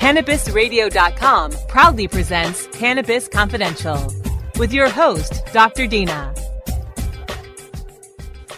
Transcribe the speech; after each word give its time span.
CannabisRadio.com 0.00 1.52
proudly 1.68 2.08
presents 2.08 2.66
Cannabis 2.68 3.28
Confidential 3.28 4.10
with 4.58 4.72
your 4.72 4.88
host, 4.88 5.42
Dr. 5.52 5.86
Dina. 5.86 6.34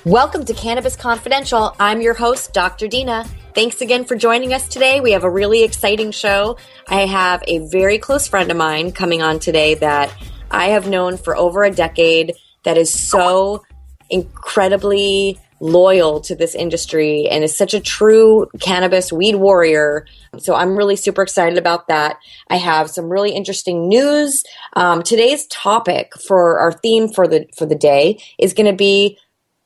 Welcome 0.05 0.45
to 0.45 0.55
Cannabis 0.55 0.95
Confidential. 0.95 1.75
I'm 1.81 2.01
your 2.01 2.15
host, 2.15 2.53
Dr. 2.53 2.87
Dina. 2.87 3.27
Thanks 3.57 3.81
again 3.81 4.05
for 4.05 4.15
joining 4.15 4.55
us 4.55 4.69
today. 4.69 5.01
We 5.01 5.11
have 5.11 5.25
a 5.25 5.31
really 5.31 5.65
exciting 5.65 6.13
show. 6.13 6.59
I 6.87 7.07
have 7.07 7.43
a 7.49 7.67
very 7.67 7.99
close 7.99 8.29
friend 8.29 8.49
of 8.49 8.57
mine 8.57 8.93
coming 8.93 9.21
on 9.21 9.41
today 9.41 9.75
that 9.75 10.15
I 10.53 10.67
have 10.67 10.89
known 10.89 11.17
for 11.17 11.37
over 11.37 11.65
a 11.65 11.73
decade 11.73 12.35
that 12.63 12.79
is 12.79 12.95
so 12.95 13.65
incredibly 14.09 15.41
loyal 15.63 16.21
to 16.21 16.35
this 16.35 16.55
industry 16.57 17.29
and 17.31 17.45
is 17.45 17.57
such 17.57 17.73
a 17.73 17.81
true 17.81 18.49
cannabis 18.61 19.13
weed 19.13 19.37
warrior. 19.37 20.07
So 20.39 20.55
I'm 20.57 20.77
really 20.77 20.97
super 20.97 21.23
excited 21.23 21.57
about 21.57 21.87
that. 21.87 22.17
I 22.51 22.57
have 22.57 22.91
some 22.91 23.09
really 23.09 23.31
interesting 23.31 23.89
news. 23.89 24.43
Um, 24.75 25.05
today's 25.05 25.47
topic 25.47 26.15
for 26.27 26.59
our 26.59 26.73
theme 26.73 27.09
for 27.09 27.29
the 27.29 27.47
for 27.57 27.65
the 27.65 27.77
day 27.77 28.21
is 28.39 28.53
going 28.53 28.71
to 28.71 28.77
be 28.77 29.19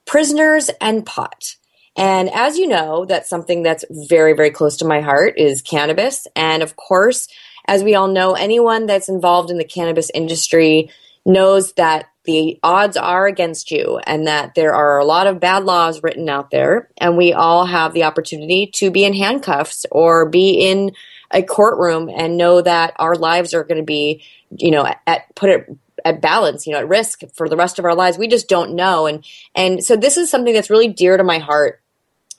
prisoners 0.04 0.70
and 0.80 1.04
pot. 1.06 1.56
And 1.96 2.28
as 2.34 2.58
you 2.58 2.68
know, 2.68 3.06
that's 3.06 3.30
something 3.30 3.62
that's 3.62 3.84
very, 3.90 4.34
very 4.34 4.50
close 4.50 4.76
to 4.76 4.84
my 4.84 5.00
heart 5.00 5.38
is 5.38 5.62
cannabis. 5.62 6.26
And 6.36 6.62
of 6.62 6.76
course, 6.76 7.26
as 7.68 7.82
we 7.82 7.94
all 7.94 8.08
know, 8.08 8.34
anyone 8.34 8.84
that's 8.84 9.08
involved 9.08 9.50
in 9.50 9.56
the 9.56 9.64
cannabis 9.64 10.10
industry 10.12 10.90
knows 11.24 11.72
that 11.72 12.06
the 12.26 12.58
odds 12.62 12.96
are 12.96 13.26
against 13.26 13.70
you 13.70 13.98
and 14.06 14.26
that 14.26 14.54
there 14.54 14.74
are 14.74 14.98
a 14.98 15.04
lot 15.04 15.26
of 15.26 15.40
bad 15.40 15.64
laws 15.64 16.02
written 16.02 16.28
out 16.28 16.50
there. 16.50 16.90
And 16.98 17.16
we 17.16 17.32
all 17.32 17.66
have 17.66 17.94
the 17.94 18.04
opportunity 18.04 18.70
to 18.74 18.90
be 18.90 19.04
in 19.04 19.14
handcuffs 19.14 19.86
or 19.90 20.28
be 20.28 20.50
in 20.50 20.92
a 21.30 21.42
courtroom 21.42 22.08
and 22.14 22.36
know 22.36 22.60
that 22.60 22.94
our 22.96 23.16
lives 23.16 23.54
are 23.54 23.64
going 23.64 23.78
to 23.80 23.84
be, 23.84 24.22
you 24.50 24.70
know, 24.70 24.86
at, 25.06 25.34
put 25.34 25.50
it 25.50 25.76
at 26.04 26.20
balance, 26.20 26.66
you 26.66 26.72
know, 26.72 26.78
at 26.78 26.88
risk 26.88 27.22
for 27.34 27.48
the 27.48 27.56
rest 27.56 27.78
of 27.78 27.84
our 27.84 27.94
lives. 27.94 28.18
We 28.18 28.28
just 28.28 28.48
don't 28.48 28.74
know. 28.76 29.06
And, 29.06 29.24
and 29.54 29.82
so 29.82 29.96
this 29.96 30.16
is 30.16 30.30
something 30.30 30.54
that's 30.54 30.70
really 30.70 30.88
dear 30.88 31.16
to 31.16 31.24
my 31.24 31.38
heart. 31.38 31.80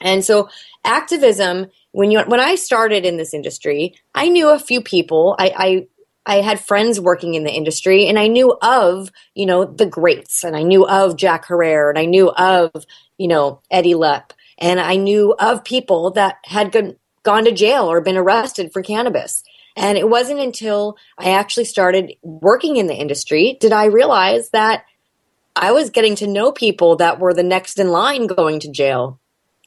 And 0.00 0.24
so 0.24 0.48
activism, 0.84 1.66
when 1.92 2.10
you, 2.10 2.20
when 2.20 2.40
I 2.40 2.54
started 2.54 3.04
in 3.04 3.16
this 3.16 3.34
industry, 3.34 3.94
I 4.14 4.28
knew 4.28 4.48
a 4.50 4.58
few 4.58 4.80
people. 4.80 5.36
I, 5.38 5.52
I 5.56 5.86
I 6.28 6.42
had 6.42 6.60
friends 6.60 7.00
working 7.00 7.34
in 7.34 7.44
the 7.44 7.50
industry 7.50 8.06
and 8.06 8.18
I 8.18 8.26
knew 8.26 8.54
of, 8.60 9.10
you 9.34 9.46
know, 9.46 9.64
the 9.64 9.86
greats 9.86 10.44
and 10.44 10.54
I 10.54 10.62
knew 10.62 10.86
of 10.86 11.16
Jack 11.16 11.46
Herer 11.46 11.88
and 11.88 11.98
I 11.98 12.04
knew 12.04 12.28
of, 12.28 12.84
you 13.16 13.28
know, 13.28 13.62
Eddie 13.70 13.94
Lepp 13.94 14.32
and 14.58 14.78
I 14.78 14.96
knew 14.96 15.34
of 15.38 15.64
people 15.64 16.10
that 16.10 16.36
had 16.44 16.70
gone, 16.70 16.96
gone 17.22 17.46
to 17.46 17.52
jail 17.52 17.90
or 17.90 18.02
been 18.02 18.18
arrested 18.18 18.74
for 18.74 18.82
cannabis. 18.82 19.42
And 19.74 19.96
it 19.96 20.10
wasn't 20.10 20.40
until 20.40 20.98
I 21.16 21.30
actually 21.30 21.64
started 21.64 22.12
working 22.22 22.76
in 22.76 22.88
the 22.88 22.94
industry 22.94 23.56
did 23.58 23.72
I 23.72 23.86
realize 23.86 24.50
that 24.50 24.84
I 25.56 25.72
was 25.72 25.88
getting 25.88 26.14
to 26.16 26.26
know 26.26 26.52
people 26.52 26.96
that 26.96 27.18
were 27.18 27.32
the 27.32 27.42
next 27.42 27.78
in 27.78 27.88
line 27.88 28.26
going 28.26 28.60
to 28.60 28.70
jail 28.70 29.18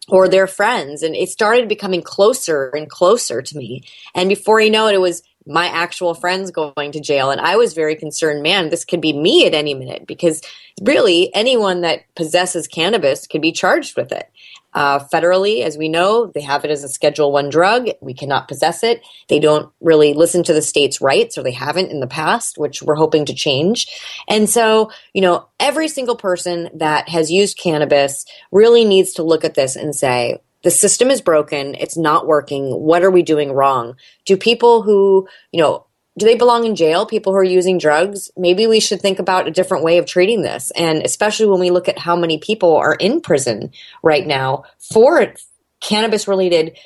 or 0.07 0.29
their 0.29 0.45
friends. 0.45 1.01
And 1.01 1.15
it 1.15 1.29
started 1.29 1.67
becoming 1.67 2.03
closer 2.03 2.69
and 2.69 2.87
closer 2.87 3.41
to 3.41 3.57
me. 3.57 3.83
And 4.13 4.29
before 4.29 4.61
you 4.61 4.69
know 4.69 4.87
it, 4.87 4.93
it 4.93 5.01
was 5.01 5.23
my 5.45 5.67
actual 5.67 6.13
friends 6.13 6.51
going 6.51 6.91
to 6.91 6.99
jail. 6.99 7.31
And 7.31 7.41
I 7.41 7.55
was 7.55 7.73
very 7.73 7.95
concerned, 7.95 8.43
man, 8.43 8.69
this 8.69 8.85
could 8.85 9.01
be 9.01 9.13
me 9.13 9.45
at 9.47 9.53
any 9.53 9.73
minute 9.73 10.05
because 10.07 10.41
really 10.81 11.33
anyone 11.33 11.81
that 11.81 12.01
possesses 12.15 12.67
cannabis 12.67 13.27
could 13.27 13.41
be 13.41 13.51
charged 13.51 13.97
with 13.97 14.11
it. 14.11 14.29
Uh, 14.73 14.99
federally, 14.99 15.63
as 15.63 15.77
we 15.77 15.89
know, 15.89 16.27
they 16.27 16.41
have 16.41 16.63
it 16.63 16.71
as 16.71 16.83
a 16.83 16.89
Schedule 16.89 17.31
One 17.31 17.49
drug. 17.49 17.89
We 17.99 18.13
cannot 18.13 18.47
possess 18.47 18.83
it. 18.83 19.01
They 19.27 19.39
don't 19.39 19.69
really 19.81 20.13
listen 20.13 20.43
to 20.43 20.53
the 20.53 20.61
state's 20.61 21.01
rights, 21.01 21.37
or 21.37 21.43
they 21.43 21.51
haven't 21.51 21.91
in 21.91 21.99
the 21.99 22.07
past, 22.07 22.57
which 22.57 22.81
we're 22.81 22.95
hoping 22.95 23.25
to 23.25 23.33
change. 23.33 23.87
And 24.29 24.49
so, 24.49 24.89
you 25.13 25.21
know, 25.21 25.47
every 25.59 25.89
single 25.89 26.15
person 26.15 26.69
that 26.75 27.09
has 27.09 27.29
used 27.29 27.57
cannabis 27.57 28.25
really 28.51 28.85
needs 28.85 29.13
to 29.13 29.23
look 29.23 29.43
at 29.43 29.55
this 29.55 29.75
and 29.75 29.93
say, 29.93 30.39
the 30.63 30.71
system 30.71 31.09
is 31.09 31.21
broken. 31.21 31.75
It's 31.75 31.97
not 31.97 32.27
working. 32.27 32.71
What 32.71 33.03
are 33.03 33.11
we 33.11 33.23
doing 33.23 33.51
wrong? 33.51 33.95
Do 34.25 34.37
people 34.37 34.81
who, 34.81 35.27
you 35.51 35.61
know, 35.61 35.85
do 36.17 36.25
they 36.25 36.35
belong 36.35 36.65
in 36.65 36.75
jail? 36.75 37.05
People 37.05 37.31
who 37.31 37.39
are 37.39 37.43
using 37.43 37.77
drugs? 37.77 38.29
Maybe 38.35 38.67
we 38.67 38.79
should 38.79 39.01
think 39.01 39.17
about 39.17 39.47
a 39.47 39.51
different 39.51 39.83
way 39.83 39.97
of 39.97 40.05
treating 40.05 40.41
this. 40.41 40.71
And 40.71 41.01
especially 41.03 41.45
when 41.47 41.59
we 41.59 41.71
look 41.71 41.87
at 41.87 41.97
how 41.97 42.15
many 42.15 42.37
people 42.37 42.75
are 42.75 42.95
in 42.95 43.21
prison 43.21 43.71
right 44.03 44.27
now 44.27 44.65
for 44.79 45.33
cannabis 45.79 46.27
related 46.27 46.77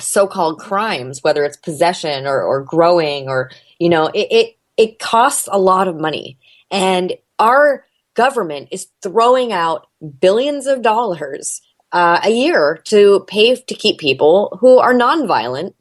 so-called 0.00 0.58
crimes, 0.58 1.22
whether 1.22 1.44
it's 1.44 1.58
possession 1.58 2.26
or, 2.26 2.42
or 2.42 2.64
growing 2.64 3.28
or, 3.28 3.50
you 3.78 3.90
know, 3.90 4.06
it, 4.06 4.28
it, 4.30 4.58
it 4.78 4.98
costs 4.98 5.46
a 5.52 5.58
lot 5.58 5.86
of 5.86 6.00
money. 6.00 6.38
And 6.70 7.12
our 7.38 7.84
government 8.14 8.68
is 8.70 8.88
throwing 9.02 9.52
out 9.52 9.88
billions 10.20 10.66
of 10.66 10.80
dollars 10.80 11.60
uh, 11.92 12.20
a 12.24 12.30
year 12.30 12.80
to 12.84 13.24
pay 13.28 13.56
to 13.56 13.74
keep 13.74 13.98
people 13.98 14.56
who 14.60 14.78
are 14.78 14.94
nonviolent, 14.94 15.74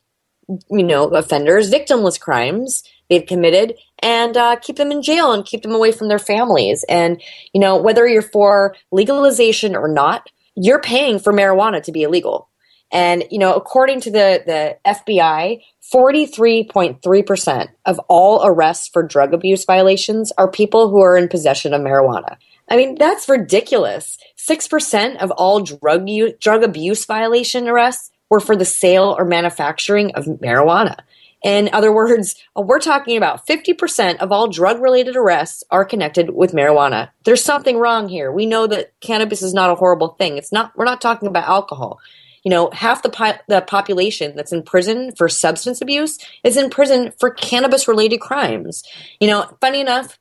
you 0.70 0.84
know, 0.84 1.06
offenders, 1.10 1.72
victimless 1.72 2.20
crimes 2.20 2.84
they've 3.10 3.26
committed, 3.26 3.76
and 4.00 4.38
uh, 4.38 4.56
keep 4.58 4.78
them 4.78 4.92
in 4.92 5.02
jail 5.02 5.32
and 5.32 5.46
keep 5.46 5.62
them 5.62 5.74
away 5.74 5.92
from 5.92 6.08
their 6.08 6.20
families. 6.20 6.84
And 6.90 7.22
you 7.54 7.62
know, 7.62 7.78
whether 7.78 8.08
you're 8.08 8.22
for 8.22 8.76
legalization 8.92 9.76
or 9.76 9.88
not, 9.88 10.30
you're 10.56 10.82
paying 10.82 11.20
for 11.20 11.34
marijuana 11.34 11.82
to 11.84 11.92
be 11.92 12.04
illegal. 12.04 12.50
And 12.92 13.24
you 13.30 13.40
know, 13.40 13.54
according 13.54 14.02
to 14.02 14.12
the 14.12 14.44
the 14.46 14.78
FBI, 14.86 15.62
43.3% 15.94 17.68
of 17.86 18.00
all 18.08 18.46
arrests 18.46 18.88
for 18.88 19.02
drug 19.02 19.34
abuse 19.34 19.66
violations 19.66 20.32
are 20.38 20.50
people 20.50 20.90
who 20.90 21.02
are 21.02 21.18
in 21.18 21.28
possession 21.28 21.74
of 21.74 21.82
marijuana. 21.82 22.38
I 22.70 22.78
mean, 22.78 22.96
that's 22.96 23.28
ridiculous. 23.28 24.18
6% 24.38 25.18
of 25.18 25.32
all 25.32 25.62
drug 25.62 26.08
use, 26.08 26.34
drug 26.40 26.64
abuse 26.64 27.06
violation 27.06 27.68
arrests 27.68 28.12
were 28.30 28.40
for 28.40 28.56
the 28.56 28.66
sale 28.66 29.16
or 29.18 29.26
manufacturing 29.26 30.14
of 30.16 30.26
marijuana. 30.26 30.98
In 31.44 31.70
other 31.72 31.92
words, 31.94 32.36
uh, 32.58 32.62
we're 32.62 32.80
talking 32.80 33.16
about 33.16 33.48
50% 33.48 34.18
of 34.18 34.32
all 34.32 34.50
drug 34.50 34.82
related 34.82 35.16
arrests 35.16 35.64
are 35.72 35.86
connected 35.86 36.32
with 36.32 36.52
marijuana. 36.52 37.10
There's 37.24 37.44
something 37.44 37.78
wrong 37.78 38.10
here. 38.10 38.32
We 38.32 38.46
know 38.46 38.68
that 38.68 38.94
cannabis 39.00 39.42
is 39.42 39.54
not 39.54 39.70
a 39.70 39.76
horrible 39.76 40.10
thing. 40.20 40.38
It's 40.38 40.52
not 40.52 40.74
we're 40.76 40.86
not 40.86 41.02
talking 41.02 41.30
about 41.30 41.48
alcohol. 41.48 42.00
You 42.44 42.52
know, 42.52 42.70
half 42.72 43.04
the 43.04 43.10
po- 43.10 43.40
the 43.48 43.62
population 43.62 44.36
that's 44.36 44.52
in 44.52 44.64
prison 44.64 45.14
for 45.16 45.30
substance 45.30 45.82
abuse 45.82 46.18
is 46.44 46.58
in 46.58 46.70
prison 46.70 47.14
for 47.20 47.32
cannabis 47.32 47.88
related 47.88 48.20
crimes. 48.20 48.84
You 49.20 49.28
know, 49.28 49.58
funny 49.62 49.80
enough, 49.80 50.20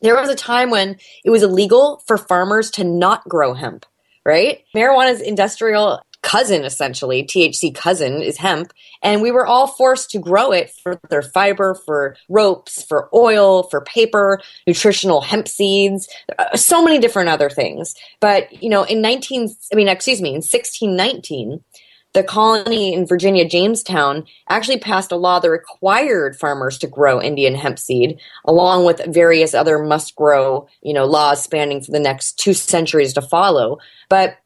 there 0.00 0.14
was 0.14 0.28
a 0.28 0.34
time 0.34 0.70
when 0.70 0.96
it 1.24 1.30
was 1.30 1.42
illegal 1.42 2.02
for 2.06 2.16
farmers 2.16 2.70
to 2.72 2.84
not 2.84 3.28
grow 3.28 3.54
hemp, 3.54 3.86
right? 4.24 4.64
Marijuana's 4.74 5.20
industrial 5.20 6.00
cousin, 6.22 6.64
essentially, 6.64 7.22
THC 7.24 7.74
cousin, 7.74 8.22
is 8.22 8.36
hemp. 8.36 8.72
And 9.02 9.22
we 9.22 9.30
were 9.30 9.46
all 9.46 9.66
forced 9.66 10.10
to 10.10 10.18
grow 10.18 10.50
it 10.50 10.70
for 10.82 11.00
their 11.10 11.22
fiber, 11.22 11.74
for 11.74 12.16
ropes, 12.28 12.82
for 12.82 13.08
oil, 13.14 13.64
for 13.64 13.80
paper, 13.82 14.40
nutritional 14.66 15.20
hemp 15.20 15.48
seeds, 15.48 16.08
uh, 16.38 16.56
so 16.56 16.82
many 16.82 16.98
different 16.98 17.28
other 17.28 17.48
things. 17.48 17.94
But, 18.20 18.62
you 18.62 18.68
know, 18.68 18.82
in 18.82 19.00
19, 19.00 19.48
I 19.72 19.76
mean, 19.76 19.88
excuse 19.88 20.20
me, 20.20 20.30
in 20.30 20.42
1619, 20.42 21.62
the 22.14 22.22
colony 22.22 22.94
in 22.94 23.06
Virginia, 23.06 23.46
Jamestown, 23.48 24.26
actually 24.48 24.78
passed 24.78 25.12
a 25.12 25.16
law 25.16 25.38
that 25.38 25.50
required 25.50 26.36
farmers 26.36 26.78
to 26.78 26.86
grow 26.86 27.20
Indian 27.20 27.54
hemp 27.54 27.78
seed, 27.78 28.18
along 28.44 28.84
with 28.84 29.04
various 29.12 29.54
other 29.54 29.78
must 29.78 30.16
grow, 30.16 30.66
you 30.82 30.94
know, 30.94 31.04
laws 31.04 31.42
spanning 31.42 31.82
for 31.82 31.92
the 31.92 32.00
next 32.00 32.38
two 32.38 32.54
centuries 32.54 33.12
to 33.12 33.22
follow. 33.22 33.78
But 34.08 34.38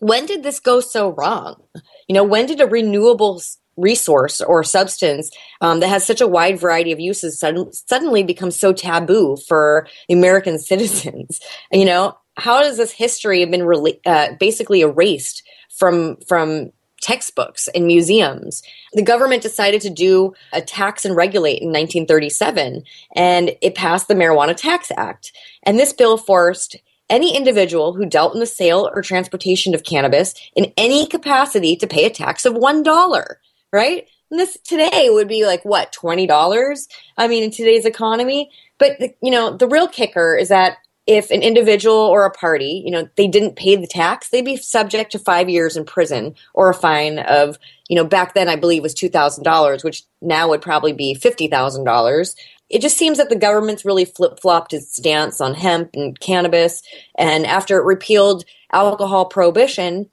when 0.00 0.26
did 0.26 0.42
this 0.42 0.60
go 0.60 0.80
so 0.80 1.10
wrong? 1.10 1.62
You 2.08 2.14
know, 2.14 2.24
when 2.24 2.46
did 2.46 2.60
a 2.60 2.66
renewable 2.66 3.40
resource 3.76 4.40
or 4.40 4.62
substance 4.62 5.30
um, 5.60 5.80
that 5.80 5.88
has 5.88 6.04
such 6.04 6.20
a 6.20 6.28
wide 6.28 6.58
variety 6.58 6.92
of 6.92 7.00
uses 7.00 7.38
sudden, 7.38 7.72
suddenly 7.72 8.22
become 8.22 8.50
so 8.50 8.72
taboo 8.72 9.36
for 9.48 9.86
American 10.10 10.58
citizens? 10.70 11.40
You 11.70 11.84
know, 11.84 12.18
how 12.36 12.58
has 12.62 12.76
this 12.76 12.92
history 12.92 13.40
have 13.40 13.50
been 13.52 13.96
uh, 14.04 14.28
basically 14.40 14.80
erased 14.80 15.44
from 15.70 16.16
from 16.26 16.72
textbooks 17.04 17.68
in 17.68 17.86
museums. 17.86 18.62
The 18.94 19.02
government 19.02 19.42
decided 19.42 19.82
to 19.82 19.90
do 19.90 20.32
a 20.52 20.62
tax 20.62 21.04
and 21.04 21.14
regulate 21.14 21.60
in 21.60 21.68
1937, 21.68 22.82
and 23.14 23.50
it 23.60 23.74
passed 23.74 24.08
the 24.08 24.14
Marijuana 24.14 24.56
Tax 24.56 24.90
Act. 24.96 25.32
And 25.64 25.78
this 25.78 25.92
bill 25.92 26.16
forced 26.16 26.76
any 27.10 27.36
individual 27.36 27.92
who 27.92 28.06
dealt 28.06 28.32
in 28.32 28.40
the 28.40 28.46
sale 28.46 28.90
or 28.94 29.02
transportation 29.02 29.74
of 29.74 29.84
cannabis 29.84 30.34
in 30.56 30.72
any 30.78 31.06
capacity 31.06 31.76
to 31.76 31.86
pay 31.86 32.06
a 32.06 32.10
tax 32.10 32.46
of 32.46 32.54
$1, 32.54 33.24
right? 33.70 34.08
And 34.30 34.40
this 34.40 34.56
today 34.64 35.10
would 35.10 35.28
be 35.28 35.44
like 35.44 35.62
what, 35.64 35.94
$20? 35.94 36.88
I 37.18 37.28
mean, 37.28 37.42
in 37.42 37.50
today's 37.50 37.84
economy. 37.84 38.50
But, 38.78 38.98
you 39.22 39.30
know, 39.30 39.54
the 39.56 39.68
real 39.68 39.86
kicker 39.86 40.36
is 40.36 40.48
that 40.48 40.78
if 41.06 41.30
an 41.30 41.42
individual 41.42 41.96
or 41.96 42.24
a 42.24 42.30
party, 42.30 42.82
you 42.84 42.90
know, 42.90 43.08
they 43.16 43.26
didn't 43.26 43.56
pay 43.56 43.76
the 43.76 43.86
tax, 43.86 44.30
they'd 44.30 44.44
be 44.44 44.56
subject 44.56 45.12
to 45.12 45.18
five 45.18 45.48
years 45.48 45.76
in 45.76 45.84
prison 45.84 46.34
or 46.54 46.70
a 46.70 46.74
fine 46.74 47.18
of, 47.18 47.58
you 47.88 47.96
know, 47.96 48.04
back 48.04 48.34
then 48.34 48.48
I 48.48 48.56
believe 48.56 48.82
was 48.82 48.94
$2,000, 48.94 49.84
which 49.84 50.04
now 50.22 50.48
would 50.48 50.62
probably 50.62 50.94
be 50.94 51.14
$50,000. 51.14 52.34
It 52.70 52.80
just 52.80 52.96
seems 52.96 53.18
that 53.18 53.28
the 53.28 53.36
government's 53.36 53.84
really 53.84 54.06
flip 54.06 54.40
flopped 54.40 54.72
its 54.72 54.96
stance 54.96 55.40
on 55.40 55.52
hemp 55.54 55.90
and 55.94 56.18
cannabis. 56.18 56.82
And 57.16 57.46
after 57.46 57.78
it 57.78 57.84
repealed 57.84 58.44
alcohol 58.72 59.26
prohibition, 59.26 60.08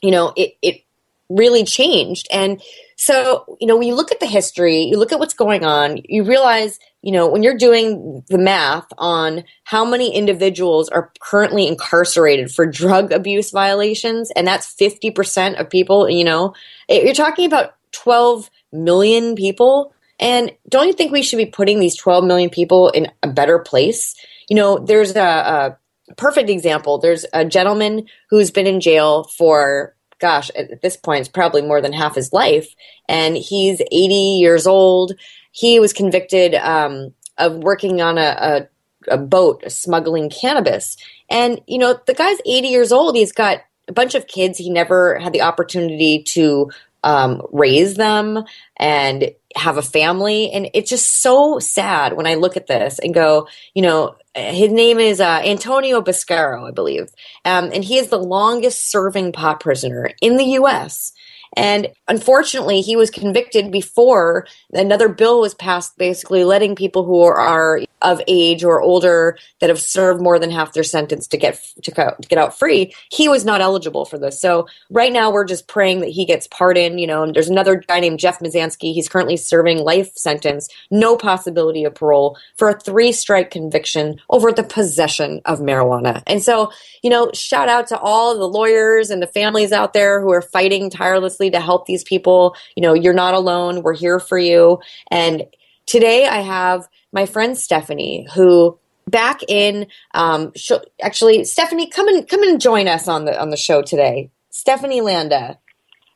you 0.00 0.10
know, 0.10 0.32
it, 0.34 0.54
it 0.62 0.82
really 1.28 1.64
changed. 1.64 2.26
And 2.32 2.62
so, 3.04 3.56
you 3.60 3.66
know, 3.66 3.76
when 3.76 3.88
you 3.88 3.96
look 3.96 4.12
at 4.12 4.20
the 4.20 4.26
history, 4.26 4.82
you 4.82 4.96
look 4.96 5.10
at 5.10 5.18
what's 5.18 5.34
going 5.34 5.64
on, 5.64 5.98
you 6.04 6.22
realize 6.22 6.78
you 7.02 7.10
know, 7.10 7.28
when 7.28 7.42
you're 7.42 7.58
doing 7.58 8.22
the 8.28 8.38
math 8.38 8.86
on 8.96 9.42
how 9.64 9.84
many 9.84 10.14
individuals 10.14 10.88
are 10.88 11.10
currently 11.20 11.66
incarcerated 11.66 12.52
for 12.52 12.64
drug 12.64 13.10
abuse 13.10 13.50
violations, 13.50 14.30
and 14.36 14.46
that's 14.46 14.72
50% 14.76 15.58
of 15.60 15.68
people, 15.68 16.08
you 16.08 16.24
know, 16.24 16.54
you're 16.88 17.12
talking 17.12 17.44
about 17.44 17.74
12 17.90 18.48
million 18.72 19.34
people. 19.34 19.92
And 20.20 20.52
don't 20.68 20.86
you 20.86 20.92
think 20.92 21.10
we 21.10 21.24
should 21.24 21.38
be 21.38 21.46
putting 21.46 21.80
these 21.80 21.96
12 21.96 22.24
million 22.24 22.50
people 22.50 22.90
in 22.90 23.10
a 23.24 23.28
better 23.28 23.58
place? 23.58 24.14
You 24.48 24.54
know, 24.54 24.78
there's 24.78 25.16
a, 25.16 25.20
a 25.20 25.78
perfect 26.16 26.50
example. 26.50 26.98
There's 26.98 27.26
a 27.32 27.44
gentleman 27.44 28.06
who's 28.30 28.52
been 28.52 28.68
in 28.68 28.80
jail 28.80 29.24
for 29.24 29.96
gosh, 30.22 30.50
at 30.56 30.80
this 30.80 30.96
point, 30.96 31.20
it's 31.20 31.28
probably 31.28 31.60
more 31.60 31.82
than 31.82 31.92
half 31.92 32.14
his 32.14 32.32
life. 32.32 32.74
And 33.08 33.36
he's 33.36 33.82
80 33.90 34.14
years 34.40 34.66
old 34.66 35.12
he 35.52 35.78
was 35.78 35.92
convicted 35.92 36.54
um, 36.56 37.14
of 37.38 37.58
working 37.58 38.00
on 38.00 38.18
a, 38.18 38.68
a, 39.08 39.14
a 39.14 39.18
boat 39.18 39.62
smuggling 39.70 40.30
cannabis. 40.30 40.96
And, 41.30 41.60
you 41.66 41.78
know, 41.78 42.00
the 42.06 42.14
guy's 42.14 42.38
80 42.44 42.68
years 42.68 42.90
old. 42.90 43.14
He's 43.14 43.32
got 43.32 43.58
a 43.86 43.92
bunch 43.92 44.14
of 44.14 44.26
kids. 44.26 44.58
He 44.58 44.70
never 44.70 45.18
had 45.18 45.32
the 45.32 45.42
opportunity 45.42 46.22
to 46.28 46.70
um, 47.02 47.42
raise 47.52 47.94
them 47.94 48.44
and 48.76 49.32
have 49.56 49.76
a 49.76 49.82
family. 49.82 50.50
And 50.50 50.70
it's 50.74 50.90
just 50.90 51.22
so 51.22 51.58
sad 51.58 52.14
when 52.14 52.26
I 52.26 52.34
look 52.34 52.56
at 52.56 52.66
this 52.66 52.98
and 52.98 53.12
go, 53.14 53.48
you 53.74 53.82
know, 53.82 54.16
his 54.34 54.72
name 54.72 54.98
is 54.98 55.20
uh, 55.20 55.42
Antonio 55.44 56.00
Bascaro, 56.00 56.66
I 56.66 56.70
believe. 56.70 57.10
Um, 57.44 57.70
and 57.72 57.84
he 57.84 57.98
is 57.98 58.08
the 58.08 58.18
longest 58.18 58.90
serving 58.90 59.32
pot 59.32 59.60
prisoner 59.60 60.10
in 60.22 60.36
the 60.36 60.44
U.S. 60.44 61.12
And 61.56 61.88
unfortunately, 62.08 62.80
he 62.80 62.96
was 62.96 63.10
convicted 63.10 63.70
before 63.70 64.46
another 64.72 65.08
bill 65.08 65.40
was 65.40 65.54
passed, 65.54 65.96
basically 65.98 66.44
letting 66.44 66.74
people 66.74 67.04
who 67.04 67.20
are 67.22 67.80
of 68.00 68.20
age 68.26 68.64
or 68.64 68.80
older 68.80 69.38
that 69.60 69.70
have 69.70 69.80
served 69.80 70.20
more 70.20 70.38
than 70.38 70.50
half 70.50 70.72
their 70.72 70.82
sentence 70.82 71.28
to 71.28 71.36
get 71.36 71.62
to, 71.82 71.92
to 71.92 72.28
get 72.28 72.38
out 72.38 72.58
free. 72.58 72.92
He 73.10 73.28
was 73.28 73.44
not 73.44 73.60
eligible 73.60 74.04
for 74.04 74.18
this. 74.18 74.40
So 74.40 74.66
right 74.90 75.12
now, 75.12 75.30
we're 75.30 75.44
just 75.44 75.68
praying 75.68 76.00
that 76.00 76.10
he 76.10 76.24
gets 76.24 76.48
pardoned. 76.48 77.00
You 77.00 77.06
know, 77.06 77.22
and 77.22 77.34
there's 77.34 77.48
another 77.48 77.76
guy 77.76 78.00
named 78.00 78.18
Jeff 78.18 78.40
Mizanskey. 78.40 78.92
He's 78.92 79.08
currently 79.08 79.36
serving 79.36 79.78
life 79.78 80.10
sentence, 80.16 80.68
no 80.90 81.16
possibility 81.16 81.84
of 81.84 81.94
parole 81.94 82.36
for 82.56 82.70
a 82.70 82.80
three 82.80 83.12
strike 83.12 83.50
conviction 83.50 84.20
over 84.30 84.52
the 84.52 84.64
possession 84.64 85.40
of 85.44 85.60
marijuana. 85.60 86.22
And 86.26 86.42
so, 86.42 86.72
you 87.02 87.10
know, 87.10 87.30
shout 87.34 87.68
out 87.68 87.86
to 87.88 87.98
all 87.98 88.36
the 88.36 88.48
lawyers 88.48 89.10
and 89.10 89.22
the 89.22 89.26
families 89.26 89.72
out 89.72 89.92
there 89.92 90.20
who 90.20 90.32
are 90.32 90.42
fighting 90.42 90.90
tirelessly 90.90 91.41
to 91.50 91.60
help 91.60 91.86
these 91.86 92.04
people. 92.04 92.56
You 92.76 92.82
know, 92.82 92.94
you're 92.94 93.14
not 93.14 93.34
alone. 93.34 93.82
We're 93.82 93.94
here 93.94 94.18
for 94.18 94.38
you. 94.38 94.80
And 95.10 95.44
today 95.86 96.26
I 96.26 96.38
have 96.38 96.88
my 97.12 97.26
friend 97.26 97.56
Stephanie, 97.56 98.26
who 98.34 98.78
back 99.06 99.40
in 99.48 99.86
um, 100.14 100.52
sh- 100.56 100.72
actually 101.00 101.44
Stephanie, 101.44 101.88
come 101.90 102.08
and 102.08 102.28
come 102.28 102.42
and 102.42 102.60
join 102.60 102.88
us 102.88 103.08
on 103.08 103.24
the 103.24 103.40
on 103.40 103.50
the 103.50 103.56
show 103.56 103.82
today. 103.82 104.30
Stephanie 104.50 105.00
Landa. 105.00 105.58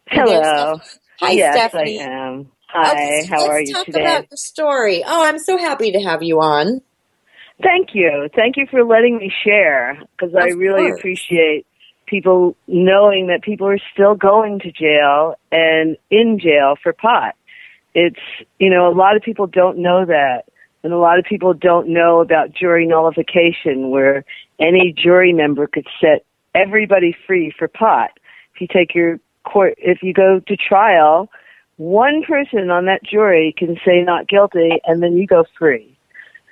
Hello. 0.09 0.81
Hi, 1.21 1.31
yes, 1.33 1.55
Stephanie. 1.55 2.01
I 2.01 2.05
am. 2.05 2.53
Hi. 2.69 2.93
Okay, 2.93 3.27
how 3.27 3.47
are 3.47 3.59
let's 3.59 3.71
you 3.71 3.75
talk 3.75 3.87
today? 3.87 4.01
about 4.03 4.31
the 4.31 4.37
story. 4.37 5.03
Oh, 5.07 5.25
I'm 5.25 5.39
so 5.39 5.57
happy 5.57 5.93
to 5.93 6.01
have 6.01 6.23
you 6.23 6.41
on. 6.41 6.81
Thank 7.63 7.95
you. 7.95 8.29
Thank 8.35 8.57
you 8.57 8.67
for 8.71 8.85
letting 8.85 9.17
me 9.17 9.33
share 9.45 9.99
because 10.13 10.35
I 10.35 10.49
really 10.49 10.89
course. 10.89 10.99
appreciate 10.99 11.67
people 12.07 12.57
knowing 12.67 13.27
that 13.29 13.43
people 13.43 13.67
are 13.67 13.79
still 13.93 14.15
going 14.15 14.61
to 14.61 14.73
jail 14.73 15.35
and 15.51 15.97
in 16.11 16.39
jail 16.39 16.75
for 16.83 16.93
pot. 16.93 17.35
It's, 17.95 18.21
you 18.59 18.71
know, 18.71 18.89
a 18.89 18.95
lot 18.95 19.17
of 19.17 19.23
people 19.23 19.47
don't 19.47 19.79
know 19.79 20.05
that. 20.05 20.45
And 20.83 20.93
a 20.93 20.99
lot 20.99 21.19
of 21.19 21.25
people 21.25 21.53
don't 21.53 21.89
know 21.89 22.21
about 22.21 22.53
jury 22.53 22.87
nullification 22.87 23.91
where 23.91 24.25
any 24.61 24.95
jury 24.97 25.33
member 25.33 25.67
could 25.67 25.87
set 26.01 26.25
everybody 26.55 27.17
free 27.27 27.53
for 27.59 27.67
pot. 27.67 28.11
If 28.55 28.61
you 28.61 28.69
take 28.69 28.95
your 28.95 29.19
court, 29.45 29.75
if 29.79 30.03
you 30.03 30.13
go 30.13 30.41
to 30.47 30.57
trial, 30.57 31.29
one 31.77 32.23
person 32.23 32.71
on 32.71 32.87
that 32.87 33.03
jury 33.03 33.55
can 33.57 33.77
say 33.85 34.03
not 34.03 34.29
guilty 34.29 34.81
and 34.85 35.03
then 35.03 35.17
you 35.17 35.27
go 35.27 35.45
free. 35.59 35.96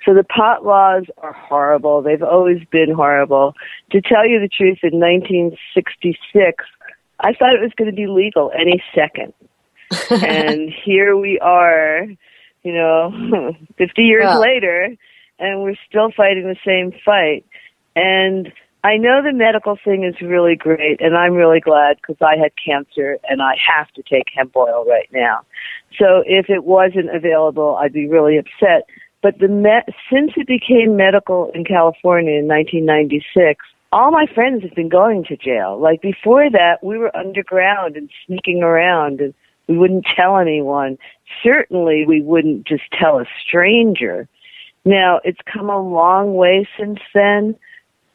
So 0.05 0.13
the 0.13 0.23
pot 0.23 0.63
laws 0.63 1.05
are 1.17 1.33
horrible. 1.33 2.01
They've 2.01 2.21
always 2.21 2.59
been 2.71 2.93
horrible. 2.93 3.53
To 3.91 4.01
tell 4.01 4.27
you 4.27 4.39
the 4.39 4.47
truth, 4.49 4.79
in 4.83 4.99
1966, 4.99 6.63
I 7.19 7.33
thought 7.33 7.55
it 7.55 7.61
was 7.61 7.71
going 7.75 7.89
to 7.89 7.95
be 7.95 8.07
legal 8.07 8.51
any 8.57 8.83
second. 8.93 9.33
and 10.11 10.71
here 10.85 11.17
we 11.17 11.39
are, 11.39 12.05
you 12.63 12.73
know, 12.73 13.53
50 13.77 14.01
years 14.01 14.25
Well. 14.25 14.41
later, 14.41 14.95
and 15.39 15.63
we're 15.63 15.75
still 15.87 16.11
fighting 16.15 16.43
the 16.47 16.57
same 16.65 16.91
fight. 17.03 17.45
And 17.95 18.51
I 18.83 18.97
know 18.97 19.21
the 19.23 19.33
medical 19.33 19.77
thing 19.83 20.03
is 20.03 20.21
really 20.21 20.55
great, 20.55 21.01
and 21.01 21.17
I'm 21.17 21.33
really 21.33 21.59
glad 21.59 21.97
because 21.97 22.17
I 22.21 22.37
had 22.37 22.51
cancer 22.63 23.17
and 23.27 23.41
I 23.41 23.55
have 23.75 23.89
to 23.93 24.03
take 24.03 24.25
hemp 24.35 24.55
oil 24.55 24.85
right 24.87 25.09
now. 25.11 25.39
So 25.97 26.21
if 26.25 26.49
it 26.49 26.63
wasn't 26.65 27.09
available, 27.15 27.77
I'd 27.81 27.93
be 27.93 28.07
really 28.07 28.37
upset. 28.37 28.87
But 29.25 29.39
the 29.39 29.47
me- 29.47 29.93
since 30.13 30.33
it 30.37 30.45
became 30.45 30.95
medical 30.95 31.49
in 31.55 31.65
California 31.65 32.37
in 32.37 32.47
1996, 32.47 33.65
all 33.91 34.11
my 34.11 34.27
friends 34.27 34.61
have 34.61 34.75
been 34.75 34.87
going 34.87 35.23
to 35.23 35.35
jail. 35.35 35.79
Like 35.81 35.99
before 35.99 36.47
that, 36.51 36.83
we 36.83 36.99
were 36.99 37.09
underground 37.17 37.97
and 37.97 38.07
sneaking 38.27 38.61
around, 38.61 39.21
and 39.21 39.33
we 39.67 39.79
wouldn't 39.79 40.05
tell 40.15 40.37
anyone. 40.37 40.99
Certainly, 41.41 42.05
we 42.07 42.21
wouldn't 42.21 42.67
just 42.67 42.83
tell 42.91 43.17
a 43.17 43.25
stranger. 43.43 44.27
Now, 44.85 45.21
it's 45.23 45.39
come 45.51 45.71
a 45.71 45.81
long 45.81 46.35
way 46.35 46.69
since 46.77 46.99
then, 47.15 47.55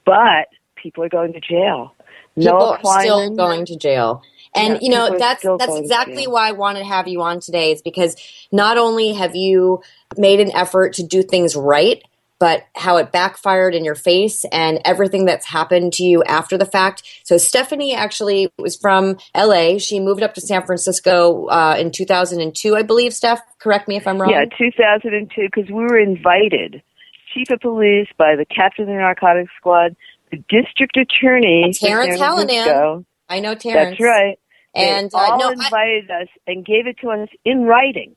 but 0.07 0.47
people 0.77 1.03
are 1.03 1.09
going 1.09 1.33
to 1.33 1.41
jail. 1.41 1.93
People 2.37 2.53
Noah 2.53 2.79
are 2.85 3.01
still 3.01 3.35
going 3.35 3.67
to 3.67 3.77
jail. 3.77 4.23
And 4.55 4.75
Yeah, 4.75 4.79
you 4.83 4.91
know 4.91 5.19
that's 5.19 5.43
that's 5.43 5.77
exactly 5.77 6.27
why 6.27 6.49
I 6.49 6.53
wanted 6.53 6.81
to 6.81 6.87
have 6.87 7.07
you 7.07 7.23
on 7.23 7.41
today 7.41 7.73
is 7.73 7.83
because 7.83 8.17
not 8.51 8.79
only 8.79 9.13
have 9.13 9.37
you 9.37 9.83
made 10.17 10.41
an 10.41 10.51
effort 10.55 10.95
to 10.95 11.05
do 11.05 11.23
things 11.23 11.55
right, 11.55 12.03
but 12.41 12.65
how 12.75 12.97
it 12.97 13.13
backfired 13.13 13.75
in 13.75 13.85
your 13.85 13.95
face 13.95 14.45
and 14.51 14.81
everything 14.85 15.27
that's 15.27 15.47
happened 15.47 15.93
to 15.93 16.03
you 16.03 16.25
after 16.25 16.57
the 16.57 16.65
fact. 16.65 17.03
So 17.23 17.37
Stephanie 17.37 17.95
actually 17.95 18.51
was 18.59 18.77
from 18.77 19.19
LA. 19.37 19.77
She 19.79 20.01
moved 20.01 20.23
up 20.23 20.35
to 20.35 20.41
San 20.41 20.65
Francisco 20.65 21.47
uh, 21.47 21.77
in 21.79 21.93
2002, 21.93 22.75
I 22.75 22.83
believe. 22.83 23.13
Steph, 23.13 23.43
correct 23.59 23.89
me 23.89 23.97
if 23.97 24.09
I'm 24.09 24.21
wrong. 24.21 24.31
Yeah, 24.31 24.47
2002, 24.59 25.49
because 25.55 25.71
we 25.71 25.83
were 25.83 25.99
invited. 25.99 26.83
Chief 27.35 27.51
of 27.51 27.61
police 27.61 28.09
by 28.17 28.35
the 28.37 28.47
captain 28.47 28.85
of 28.85 28.89
the 28.89 28.95
narcotics 28.95 29.53
squad, 29.59 29.95
the 30.33 30.39
district 30.49 30.97
attorney, 30.97 31.73
Terrence 31.79 32.19
Hallinan. 32.19 33.05
I 33.31 33.41
know 33.41 33.55
Terrence. 33.55 33.97
That's 33.99 34.01
right. 34.01 34.39
And 34.75 35.11
they 35.11 35.19
uh, 35.19 35.21
all 35.21 35.39
no, 35.39 35.49
I, 35.49 35.53
invited 35.53 36.11
us 36.11 36.29
and 36.47 36.67
gave 36.67 36.87
it 36.87 36.99
to 37.01 37.11
us 37.11 37.29
in 37.45 37.63
writing. 37.63 38.15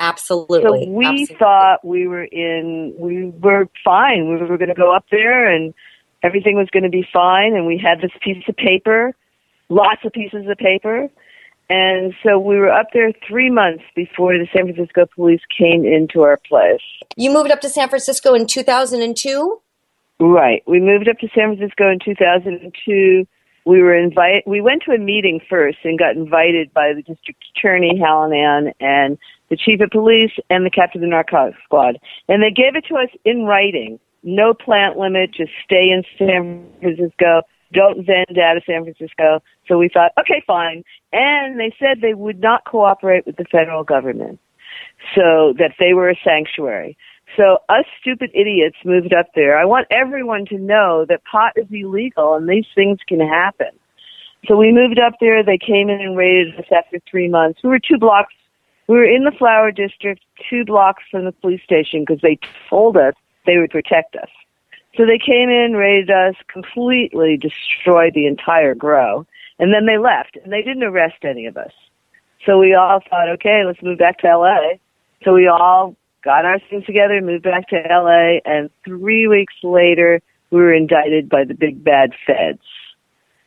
absolutely. 0.00 0.62
So 0.62 0.90
we 0.90 1.06
absolutely. 1.06 1.36
thought 1.36 1.84
we 1.84 2.08
were 2.08 2.24
in, 2.24 2.94
we 2.98 3.26
were 3.26 3.68
fine. 3.84 4.28
We 4.28 4.36
were 4.36 4.58
going 4.58 4.68
to 4.68 4.74
go 4.74 4.94
up 4.94 5.04
there 5.10 5.46
and 5.54 5.72
everything 6.22 6.56
was 6.56 6.68
going 6.72 6.82
to 6.82 6.90
be 6.90 7.06
fine. 7.12 7.54
And 7.54 7.66
we 7.66 7.78
had 7.78 8.00
this 8.00 8.10
piece 8.20 8.42
of 8.48 8.56
paper, 8.56 9.14
lots 9.68 10.04
of 10.04 10.12
pieces 10.12 10.46
of 10.48 10.56
paper. 10.58 11.08
And 11.68 12.14
so 12.22 12.38
we 12.38 12.56
were 12.56 12.70
up 12.70 12.88
there 12.92 13.10
three 13.26 13.50
months 13.50 13.82
before 13.94 14.34
the 14.38 14.46
San 14.54 14.72
Francisco 14.72 15.06
police 15.14 15.40
came 15.58 15.84
into 15.84 16.22
our 16.22 16.38
place. 16.48 16.80
you 17.16 17.30
moved 17.30 17.50
up 17.50 17.60
to 17.62 17.68
San 17.68 17.88
Francisco 17.88 18.34
in 18.34 18.46
2002. 18.46 19.60
Right. 20.18 20.62
We 20.66 20.80
moved 20.80 21.08
up 21.08 21.18
to 21.18 21.28
San 21.34 21.56
Francisco 21.56 21.90
in 21.90 21.98
2002 22.04 23.26
we 23.66 23.82
were 23.82 23.96
invited. 23.96 24.44
We 24.46 24.60
went 24.60 24.82
to 24.84 24.92
a 24.92 24.98
meeting 24.98 25.40
first 25.50 25.78
and 25.84 25.98
got 25.98 26.16
invited 26.16 26.72
by 26.72 26.92
the 26.94 27.02
district 27.02 27.44
attorney, 27.56 28.00
Hallinan, 28.00 28.72
and 28.80 29.18
the 29.50 29.56
chief 29.56 29.80
of 29.80 29.90
police 29.90 30.30
and 30.48 30.64
the 30.64 30.70
captain 30.70 31.02
of 31.02 31.06
the 31.06 31.10
narcotics 31.10 31.58
squad. 31.64 31.98
And 32.28 32.42
they 32.42 32.50
gave 32.50 32.76
it 32.76 32.84
to 32.88 32.94
us 32.94 33.10
in 33.24 33.44
writing. 33.44 33.98
No 34.22 34.54
plant 34.54 34.96
limit, 34.96 35.34
just 35.34 35.50
stay 35.64 35.90
in 35.90 36.04
San 36.16 36.66
Francisco. 36.80 37.42
Don't 37.72 38.06
vend 38.06 38.38
out 38.38 38.56
of 38.56 38.62
San 38.64 38.84
Francisco. 38.84 39.42
So 39.66 39.78
we 39.78 39.88
thought, 39.92 40.12
okay, 40.18 40.42
fine. 40.46 40.84
And 41.12 41.58
they 41.58 41.74
said 41.78 42.00
they 42.00 42.14
would 42.14 42.40
not 42.40 42.64
cooperate 42.64 43.26
with 43.26 43.36
the 43.36 43.44
federal 43.50 43.82
government. 43.82 44.38
So 45.14 45.54
that 45.58 45.74
they 45.78 45.92
were 45.92 46.10
a 46.10 46.16
sanctuary. 46.24 46.96
So 47.36 47.58
us 47.68 47.84
stupid 48.00 48.30
idiots 48.34 48.76
moved 48.84 49.12
up 49.12 49.26
there. 49.34 49.58
I 49.58 49.64
want 49.64 49.86
everyone 49.90 50.46
to 50.46 50.58
know 50.58 51.04
that 51.08 51.22
pot 51.30 51.52
is 51.56 51.66
illegal 51.70 52.34
and 52.34 52.48
these 52.48 52.66
things 52.74 52.98
can 53.06 53.20
happen. 53.20 53.70
So 54.46 54.56
we 54.56 54.72
moved 54.72 54.98
up 54.98 55.14
there. 55.20 55.42
They 55.42 55.58
came 55.58 55.90
in 55.90 56.00
and 56.00 56.16
raided 56.16 56.58
us 56.58 56.66
after 56.74 56.98
three 57.10 57.28
months. 57.28 57.60
We 57.62 57.70
were 57.70 57.78
two 57.78 57.98
blocks. 57.98 58.32
We 58.88 58.96
were 58.96 59.04
in 59.04 59.24
the 59.24 59.32
flower 59.36 59.70
district, 59.72 60.22
two 60.48 60.64
blocks 60.64 61.02
from 61.10 61.24
the 61.24 61.32
police 61.32 61.62
station 61.62 62.04
because 62.06 62.22
they 62.22 62.38
told 62.70 62.96
us 62.96 63.14
they 63.44 63.58
would 63.58 63.70
protect 63.70 64.16
us. 64.16 64.28
So 64.96 65.04
they 65.04 65.18
came 65.18 65.50
in, 65.50 65.74
raided 65.74 66.10
us, 66.10 66.36
completely 66.50 67.36
destroyed 67.36 68.14
the 68.14 68.26
entire 68.26 68.74
grow, 68.74 69.26
and 69.58 69.74
then 69.74 69.84
they 69.84 69.98
left. 69.98 70.38
And 70.42 70.52
they 70.52 70.62
didn't 70.62 70.84
arrest 70.84 71.24
any 71.24 71.46
of 71.46 71.56
us. 71.56 71.72
So 72.46 72.58
we 72.58 72.74
all 72.74 73.00
thought, 73.10 73.28
okay, 73.34 73.62
let's 73.66 73.82
move 73.82 73.98
back 73.98 74.18
to 74.20 74.38
LA. 74.38 74.78
So 75.24 75.34
we 75.34 75.48
all 75.48 75.96
got 76.26 76.44
our 76.44 76.58
things 76.68 76.84
together, 76.84 77.20
moved 77.22 77.44
back 77.44 77.68
to 77.68 77.76
LA, 77.76 78.40
and 78.44 78.68
three 78.84 79.28
weeks 79.28 79.54
later, 79.62 80.20
we 80.50 80.58
were 80.58 80.74
indicted 80.74 81.28
by 81.28 81.44
the 81.44 81.54
big 81.54 81.82
bad 81.82 82.10
feds. 82.26 82.66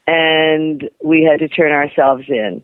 And 0.07 0.89
we 1.03 1.27
had 1.29 1.39
to 1.39 1.50
turn 1.50 1.74
ourselves 1.74 2.24
in. 2.29 2.63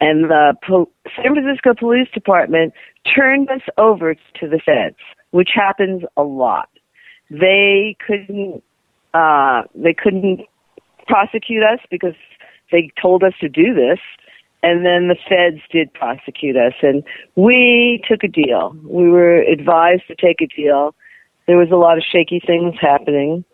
And 0.00 0.24
the 0.24 0.54
po- 0.66 0.90
San 1.16 1.34
Francisco 1.34 1.72
Police 1.76 2.08
Department 2.12 2.74
turned 3.16 3.48
us 3.48 3.62
over 3.78 4.14
to 4.14 4.48
the 4.48 4.60
feds, 4.64 4.98
which 5.30 5.48
happens 5.54 6.02
a 6.16 6.22
lot. 6.22 6.68
They 7.30 7.96
couldn't, 8.06 8.62
uh, 9.14 9.62
they 9.74 9.94
couldn't 9.94 10.42
prosecute 11.06 11.64
us 11.64 11.80
because 11.90 12.14
they 12.70 12.90
told 13.00 13.24
us 13.24 13.32
to 13.40 13.48
do 13.48 13.72
this 13.72 13.98
and 14.64 14.84
then 14.84 15.08
the 15.08 15.16
feds 15.28 15.60
did 15.70 15.92
prosecute 15.92 16.56
us 16.56 16.72
and 16.82 17.04
we 17.36 18.02
took 18.08 18.24
a 18.24 18.28
deal. 18.28 18.74
We 18.82 19.10
were 19.10 19.36
advised 19.42 20.04
to 20.08 20.16
take 20.16 20.40
a 20.40 20.46
deal. 20.46 20.94
There 21.46 21.58
was 21.58 21.70
a 21.70 21.76
lot 21.76 21.98
of 21.98 22.04
shaky 22.10 22.40
things 22.44 22.74
happening 22.80 23.44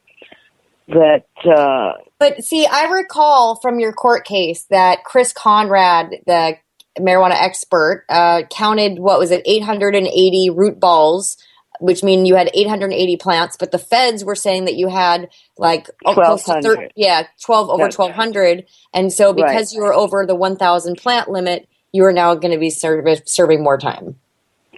that 0.87 1.26
uh 1.45 1.93
but 2.19 2.43
see 2.43 2.67
i 2.67 2.85
recall 2.87 3.55
from 3.61 3.79
your 3.79 3.93
court 3.93 4.25
case 4.25 4.64
that 4.71 5.05
chris 5.05 5.33
conrad 5.33 6.17
the 6.26 6.57
marijuana 6.99 7.40
expert 7.40 8.05
uh 8.09 8.43
counted 8.50 8.99
what 8.99 9.17
was 9.17 9.31
it 9.31 9.40
880 9.47 10.50
root 10.50 10.81
balls 10.81 11.37
which 11.81 12.03
mean 12.03 12.27
you 12.27 12.37
had 12.37 12.51
880 12.55 13.17
plants, 13.17 13.57
but 13.59 13.73
the 13.73 13.79
feds 13.79 14.25
were 14.25 14.35
saying 14.35 14.67
that 14.67 14.77
you 14.77 14.89
had 14.89 15.31
like 15.57 15.89
uh, 16.05 16.15
close 16.15 16.45
to 16.45 16.61
thir- 16.63 16.89
yeah, 16.95 17.27
12 17.43 17.71
over 17.71 17.85
1200. 17.85 18.67
And 18.93 19.13
so 19.13 19.33
because 19.33 19.73
right. 19.73 19.73
you 19.73 19.83
were 19.83 19.95
over 19.95 20.27
the 20.27 20.35
1000 20.35 20.97
plant 20.97 21.31
limit, 21.31 21.69
you 21.93 22.05
are 22.05 22.13
now 22.13 22.35
going 22.35 22.53
to 22.53 22.59
be 22.59 22.71
serv- 22.71 23.23
serving 23.27 23.63
more 23.63 23.79
time. 23.79 24.17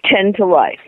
10 0.05 0.33
to 0.33 0.45
life. 0.45 0.79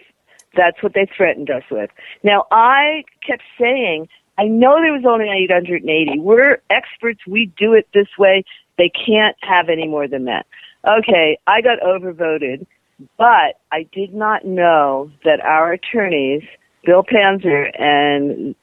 That's 0.55 0.81
what 0.81 0.93
they 0.93 1.07
threatened 1.15 1.49
us 1.49 1.63
with. 1.69 1.89
Now 2.23 2.45
I 2.49 3.03
kept 3.25 3.43
saying, 3.59 4.07
I 4.37 4.45
know 4.45 4.81
there 4.81 4.93
was 4.93 5.05
only 5.05 5.29
880. 5.29 6.19
We're 6.19 6.61
experts. 6.69 7.19
We 7.27 7.51
do 7.57 7.73
it 7.73 7.87
this 7.93 8.07
way. 8.17 8.45
They 8.77 8.89
can't 8.89 9.35
have 9.41 9.69
any 9.69 9.87
more 9.87 10.07
than 10.07 10.25
that. 10.25 10.45
Okay, 10.87 11.37
I 11.47 11.61
got 11.61 11.79
overvoted 11.79 12.67
but 13.17 13.59
I 13.71 13.87
did 13.91 14.13
not 14.13 14.45
know 14.45 15.11
that 15.23 15.41
our 15.41 15.73
attorneys, 15.73 16.43
Bill 16.85 17.03
Panzer 17.03 17.69
and 17.79 18.55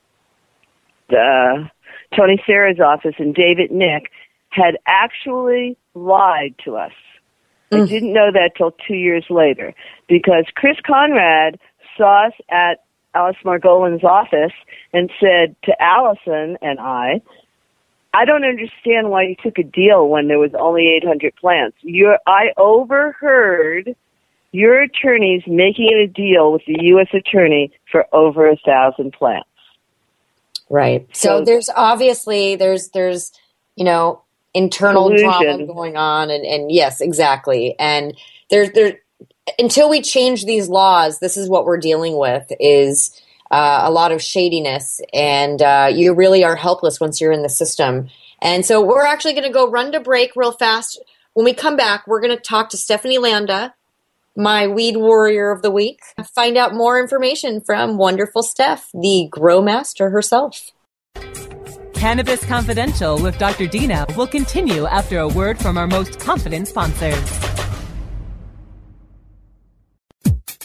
uh, 1.10 1.68
Tony 2.16 2.42
Serra's 2.46 2.80
office 2.80 3.14
and 3.18 3.34
David 3.34 3.70
Nick, 3.70 4.10
had 4.50 4.78
actually 4.86 5.76
lied 5.94 6.54
to 6.64 6.76
us. 6.76 6.92
Mm. 7.70 7.82
I 7.82 7.86
didn't 7.86 8.12
know 8.12 8.30
that 8.32 8.52
till 8.56 8.72
two 8.86 8.94
years 8.94 9.24
later 9.30 9.74
because 10.08 10.44
Chris 10.54 10.76
Conrad 10.86 11.58
saw 11.96 12.28
us 12.28 12.34
at 12.50 12.84
Alice 13.14 13.36
Margolin's 13.44 14.04
office 14.04 14.52
and 14.92 15.10
said 15.20 15.56
to 15.64 15.72
Allison 15.80 16.56
and 16.62 16.78
I, 16.78 17.20
I 18.14 18.26
don't 18.26 18.44
understand 18.44 19.08
why 19.08 19.22
you 19.22 19.36
took 19.42 19.58
a 19.58 19.62
deal 19.62 20.08
when 20.08 20.28
there 20.28 20.38
was 20.38 20.50
only 20.58 20.88
800 21.02 21.34
plants. 21.36 21.76
You're, 21.80 22.18
I 22.26 22.52
overheard 22.58 23.96
your 24.52 24.82
attorney's 24.82 25.42
making 25.46 25.88
a 25.92 26.06
deal 26.06 26.52
with 26.52 26.62
the 26.66 26.76
U.S. 26.78 27.08
attorney 27.12 27.72
for 27.90 28.06
over 28.12 28.48
a 28.48 28.56
thousand 28.56 29.12
plants. 29.12 29.48
Right. 30.70 31.08
So, 31.12 31.38
so 31.38 31.44
there's 31.44 31.68
obviously 31.74 32.56
there's 32.56 32.90
there's 32.90 33.32
you 33.76 33.84
know 33.84 34.22
internal 34.54 35.08
collusion. 35.08 35.28
drama 35.28 35.66
going 35.66 35.96
on, 35.96 36.30
and 36.30 36.44
and 36.44 36.70
yes, 36.70 37.00
exactly. 37.00 37.74
And 37.78 38.16
there's 38.50 38.70
there 38.72 38.98
until 39.58 39.90
we 39.90 40.00
change 40.00 40.44
these 40.44 40.68
laws, 40.68 41.18
this 41.18 41.36
is 41.36 41.48
what 41.48 41.64
we're 41.64 41.78
dealing 41.80 42.16
with 42.16 42.50
is. 42.60 43.18
Uh, 43.50 43.82
a 43.84 43.90
lot 43.90 44.12
of 44.12 44.22
shadiness, 44.22 44.98
and 45.12 45.60
uh, 45.60 45.86
you 45.92 46.14
really 46.14 46.42
are 46.42 46.56
helpless 46.56 46.98
once 46.98 47.20
you're 47.20 47.32
in 47.32 47.42
the 47.42 47.50
system. 47.50 48.08
And 48.40 48.64
so 48.64 48.80
we're 48.80 49.04
actually 49.04 49.34
going 49.34 49.44
to 49.44 49.52
go 49.52 49.68
run 49.68 49.92
to 49.92 50.00
break 50.00 50.34
real 50.34 50.52
fast. 50.52 50.98
When 51.34 51.44
we 51.44 51.52
come 51.52 51.76
back, 51.76 52.06
we're 52.06 52.22
going 52.22 52.34
to 52.34 52.42
talk 52.42 52.70
to 52.70 52.78
Stephanie 52.78 53.18
Landa, 53.18 53.74
my 54.36 54.66
weed 54.66 54.96
warrior 54.96 55.50
of 55.50 55.62
the 55.62 55.70
week. 55.70 56.00
Find 56.34 56.56
out 56.56 56.74
more 56.74 57.00
information 57.00 57.60
from 57.60 57.98
wonderful 57.98 58.42
Steph, 58.42 58.88
the 58.92 59.28
grow 59.30 59.60
master 59.62 60.10
herself. 60.10 60.70
Cannabis 61.94 62.44
Confidential 62.44 63.20
with 63.22 63.38
Dr. 63.38 63.66
Dina 63.66 64.06
will 64.16 64.26
continue 64.26 64.86
after 64.86 65.18
a 65.18 65.28
word 65.28 65.58
from 65.58 65.78
our 65.78 65.86
most 65.86 66.18
confident 66.18 66.66
sponsors. 66.66 67.14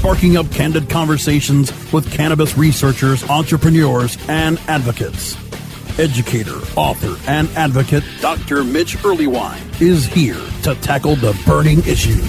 sparking 0.00 0.36
up 0.38 0.50
candid 0.50 0.88
conversations 0.88 1.70
with 1.92 2.10
cannabis 2.10 2.56
researchers, 2.56 3.22
entrepreneurs, 3.28 4.16
and 4.28 4.58
advocates. 4.66 5.36
Educator, 5.98 6.56
author, 6.74 7.18
and 7.30 7.50
advocate 7.50 8.02
Dr. 8.22 8.64
Mitch 8.64 8.96
Earleywine 8.96 9.60
is 9.78 10.06
here 10.06 10.40
to 10.62 10.74
tackle 10.76 11.16
the 11.16 11.38
burning 11.44 11.80
issues. 11.80 12.24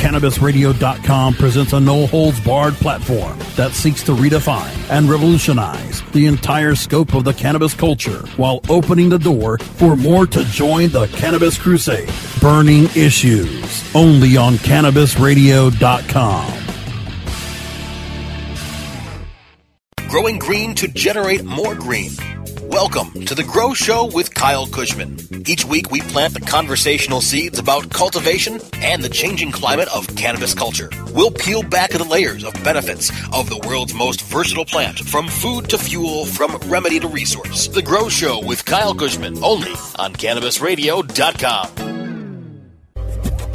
CannabisRadio.com 0.00 1.34
presents 1.34 1.74
a 1.74 1.80
no 1.80 2.06
holds 2.06 2.40
barred 2.40 2.72
platform 2.76 3.38
that 3.56 3.72
seeks 3.72 4.02
to 4.04 4.12
redefine 4.12 4.74
and 4.88 5.10
revolutionize 5.10 6.00
the 6.12 6.24
entire 6.24 6.74
scope 6.74 7.12
of 7.12 7.24
the 7.24 7.34
cannabis 7.34 7.74
culture 7.74 8.24
while 8.38 8.62
opening 8.70 9.10
the 9.10 9.18
door 9.18 9.58
for 9.58 9.96
more 9.96 10.26
to 10.26 10.42
join 10.46 10.88
the 10.88 11.08
cannabis 11.08 11.58
crusade. 11.58 12.10
Burning 12.40 12.84
issues 12.96 13.94
only 13.94 14.38
on 14.38 14.54
CannabisRadio.com. 14.54 16.61
growing 20.12 20.38
green 20.38 20.74
to 20.74 20.86
generate 20.88 21.42
more 21.42 21.74
green. 21.74 22.10
Welcome 22.64 23.24
to 23.24 23.34
the 23.34 23.44
Grow 23.44 23.72
Show 23.72 24.10
with 24.12 24.34
Kyle 24.34 24.66
Kushman. 24.66 25.48
Each 25.48 25.64
week 25.64 25.90
we 25.90 26.02
plant 26.02 26.34
the 26.34 26.40
conversational 26.40 27.22
seeds 27.22 27.58
about 27.58 27.88
cultivation 27.88 28.60
and 28.74 29.02
the 29.02 29.08
changing 29.08 29.52
climate 29.52 29.88
of 29.88 30.06
cannabis 30.14 30.52
culture. 30.52 30.90
We'll 31.14 31.30
peel 31.30 31.62
back 31.62 31.92
the 31.92 32.04
layers 32.04 32.44
of 32.44 32.52
benefits 32.62 33.10
of 33.32 33.48
the 33.48 33.64
world's 33.66 33.94
most 33.94 34.20
versatile 34.20 34.66
plant, 34.66 34.98
from 34.98 35.28
food 35.28 35.70
to 35.70 35.78
fuel, 35.78 36.26
from 36.26 36.58
remedy 36.66 37.00
to 37.00 37.08
resource. 37.08 37.68
The 37.68 37.80
Grow 37.80 38.10
Show 38.10 38.44
with 38.44 38.66
Kyle 38.66 38.94
Kushman, 38.94 39.42
only 39.42 39.72
on 39.98 40.12
CannabisRadio.com. 40.12 41.91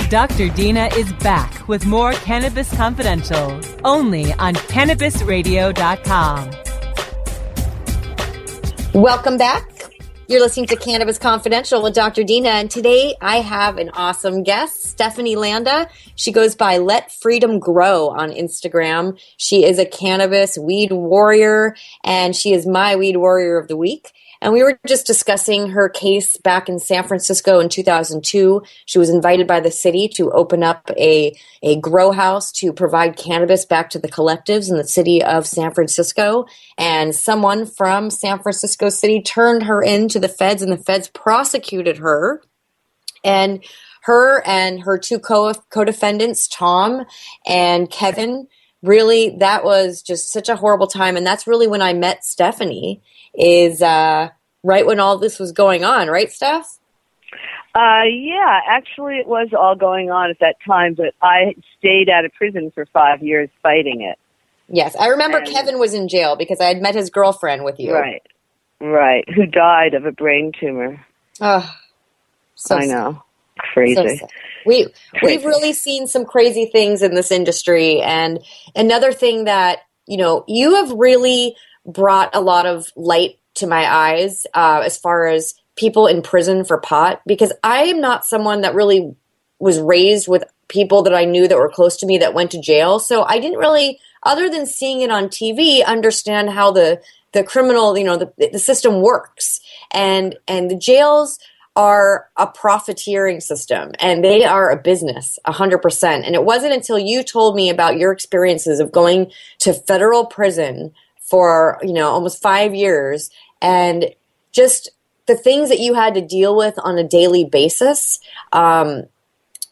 Dr. 0.10 0.48
Dina 0.48 0.90
is 0.96 1.12
back 1.16 1.68
with 1.68 1.86
more 1.86 2.14
Cannabis 2.14 2.74
Confidential, 2.74 3.60
only 3.84 4.32
on 4.36 4.54
CannabisRadio.com. 4.54 6.52
Welcome 8.94 9.38
back. 9.38 9.70
You're 10.30 10.40
listening 10.40 10.68
to 10.68 10.78
Cannabis 10.78 11.18
Confidential 11.18 11.84
with 11.84 11.94
Dr. 11.94 12.24
Dina, 12.24 12.48
and 12.50 12.72
today 12.72 13.16
I 13.20 13.42
have 13.42 13.78
an 13.78 13.90
awesome 13.96 14.44
guest, 14.44 14.84
Stephanie 14.84 15.36
Landa. 15.36 15.90
She 16.16 16.32
goes 16.32 16.56
by 16.56 16.78
Let 16.78 17.12
Freedom 17.12 17.60
Grow 17.60 18.08
on 18.08 18.30
Instagram. 18.32 19.20
She 19.36 19.66
is 19.66 19.78
a 19.78 19.86
cannabis 19.86 20.58
weed 20.58 20.94
warrior, 20.94 21.76
and 22.06 22.34
she 22.34 22.54
is 22.54 22.66
my 22.66 22.96
weed 22.96 23.18
warrior 23.18 23.58
of 23.58 23.68
the 23.68 23.76
week. 23.76 24.14
And 24.42 24.54
we 24.54 24.64
were 24.64 24.80
just 24.86 25.08
discussing 25.08 25.70
her 25.70 25.90
case 25.90 26.38
back 26.38 26.70
in 26.70 26.80
San 26.80 27.08
Francisco 27.08 27.60
in 27.60 27.70
2002. 27.70 28.62
She 28.86 29.00
was 29.00 29.10
invited 29.10 29.48
by 29.48 29.60
the 29.60 29.72
city 29.72 30.08
to 30.16 30.32
open 30.32 30.64
up 30.64 30.90
a, 30.98 31.36
a 31.64 31.80
grow 31.80 32.12
house 32.12 32.52
to 32.54 32.72
provide 32.72 33.18
cannabis 33.18 33.66
back 33.66 33.90
to 33.92 34.00
the 34.00 34.10
collectives 34.10 34.70
in 34.70 34.78
the 34.78 34.88
city 34.88 35.24
of 35.24 35.48
San 35.48 35.74
Francisco. 35.74 36.46
And 36.78 37.16
someone 37.16 37.66
from 37.66 38.10
San 38.10 38.40
Francisco 38.40 38.90
City 38.90 39.22
turned 39.22 39.64
her 39.64 39.82
into 39.82 40.20
the 40.20 40.30
feds, 40.30 40.62
and 40.62 40.72
the 40.72 40.78
feds 40.78 41.08
prosecuted 41.10 41.98
her. 41.98 42.42
And 43.24 43.64
her 44.04 44.42
and 44.48 44.82
her 44.84 44.98
two 44.98 45.20
co 45.20 45.54
defendants, 45.84 46.48
Tom 46.48 47.06
and 47.46 47.92
Kevin, 47.92 48.48
really, 48.84 49.38
that 49.40 49.64
was 49.64 50.02
just 50.02 50.32
such 50.32 50.50
a 50.50 50.56
horrible 50.56 50.88
time. 50.88 51.18
And 51.18 51.26
that's 51.26 51.48
really 51.48 51.68
when 51.68 51.82
I 51.82 51.94
met 51.94 52.24
Stephanie 52.24 53.02
is 53.34 53.82
uh, 53.82 54.30
right 54.64 54.86
when 54.86 55.00
all 55.00 55.18
this 55.18 55.40
was 55.40 55.52
going 55.52 55.84
on, 55.84 56.08
right, 56.08 56.32
Steph? 56.32 56.78
Uh, 57.76 58.06
yeah, 58.10 58.60
actually, 58.68 59.18
it 59.18 59.28
was 59.28 59.50
all 59.58 59.76
going 59.76 60.10
on 60.10 60.32
at 60.32 60.40
that 60.40 60.56
time, 60.66 60.96
but 60.96 61.14
I 61.22 61.54
stayed 61.78 62.10
out 62.10 62.26
of 62.26 62.34
prison 62.34 62.72
for 62.72 62.88
five 62.88 63.22
years 63.22 63.50
fighting 63.62 64.02
it. 64.02 64.18
Yes, 64.68 64.96
I 64.96 65.08
remember 65.08 65.38
and, 65.38 65.48
Kevin 65.48 65.78
was 65.78 65.94
in 65.94 66.08
jail 66.08 66.36
because 66.36 66.60
I 66.60 66.66
had 66.66 66.82
met 66.82 66.96
his 66.96 67.12
girlfriend 67.12 67.64
with 67.64 67.80
you. 67.80 67.94
Right, 67.94 68.24
right, 68.82 69.30
who 69.30 69.46
died 69.46 69.94
of 69.94 70.06
a 70.06 70.12
brain 70.12 70.54
tumor. 70.60 71.06
Oh, 71.40 71.72
so 72.56 72.78
I 72.78 72.86
know, 72.86 73.24
crazy. 73.78 74.18
So 74.18 74.28
we 74.66 74.88
crazy. 75.16 75.26
we've 75.26 75.46
really 75.46 75.74
seen 75.74 76.08
some 76.08 76.26
crazy 76.26 76.66
things 76.66 77.02
in 77.02 77.16
this 77.16 77.32
industry, 77.32 78.02
and 78.02 78.40
another 78.76 79.12
thing 79.12 79.46
that 79.46 79.80
you 80.06 80.18
know 80.18 80.44
you 80.48 80.76
have 80.76 80.92
really 80.92 81.56
brought 81.86 82.36
a 82.36 82.42
lot 82.42 82.66
of 82.66 82.92
light 82.96 83.40
to 83.56 83.68
my 83.68 83.92
eyes 83.92 84.46
uh, 84.54 84.82
as 84.86 84.98
far 84.98 85.28
as 85.28 85.56
people 85.76 86.08
in 86.08 86.22
prison 86.22 86.66
for 86.66 86.80
pot 86.80 87.22
because 87.26 87.54
I 87.64 87.84
am 87.84 88.02
not 88.02 88.26
someone 88.26 88.62
that 88.62 88.76
really 88.76 89.16
was 89.60 89.80
raised 89.80 90.28
with 90.28 90.44
people 90.68 91.04
that 91.04 91.14
I 91.14 91.26
knew 91.26 91.48
that 91.48 91.58
were 91.58 91.70
close 91.70 91.98
to 91.98 92.06
me 92.06 92.18
that 92.18 92.34
went 92.34 92.52
to 92.52 92.62
jail. 92.62 93.00
So 93.00 93.24
I 93.24 93.40
didn't 93.40 93.60
really, 93.60 94.00
other 94.24 94.50
than 94.50 94.66
seeing 94.66 95.02
it 95.02 95.12
on 95.12 95.30
TV, 95.30 95.86
understand 95.86 96.50
how 96.50 96.72
the 96.72 97.02
the 97.34 97.44
criminal, 97.44 97.98
you 97.98 98.04
know, 98.04 98.18
the, 98.18 98.50
the 98.52 98.60
system 98.60 99.02
works. 99.02 99.60
And 99.92 100.38
and 100.48 100.70
the 100.70 100.78
jails 100.78 101.40
are 101.78 102.28
a 102.38 102.48
profiteering 102.48 103.40
system 103.40 103.92
and 104.00 104.24
they 104.24 104.44
are 104.44 104.72
a 104.72 104.82
business 104.82 105.38
100%. 105.46 106.26
And 106.26 106.34
it 106.34 106.44
wasn't 106.44 106.74
until 106.74 106.98
you 106.98 107.24
told 107.24 107.56
me 107.56 107.70
about 107.70 108.00
your 108.00 108.12
experiences 108.12 108.80
of 108.80 108.92
going 108.92 109.32
to 109.60 109.74
federal 109.74 110.26
prison 110.26 110.92
for, 111.22 111.78
you 111.84 111.94
know, 111.94 112.10
almost 112.10 112.42
five 112.42 112.74
years 112.74 113.30
and 113.62 114.06
just 114.52 114.90
the 115.28 115.38
things 115.38 115.70
that 115.70 115.80
you 115.80 115.94
had 115.94 116.16
to 116.16 116.22
deal 116.22 116.58
with 116.58 116.74
on 116.80 116.98
a 116.98 117.08
daily 117.08 117.46
basis 117.46 118.20
um, 118.54 119.04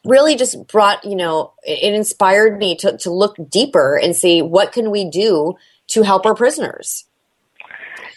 really 0.06 0.36
just 0.36 0.68
brought, 0.68 1.04
you 1.04 1.16
know, 1.16 1.54
it 1.64 1.96
inspired 1.96 2.60
me 2.60 2.76
to, 2.76 2.98
to 3.00 3.12
look 3.12 3.36
deeper 3.50 3.98
and 3.98 4.16
see 4.16 4.44
what 4.44 4.74
can 4.74 4.92
we 4.92 5.10
do 5.10 5.56
to 5.88 6.04
help 6.04 6.28
our 6.28 6.36
prisoners. 6.36 7.06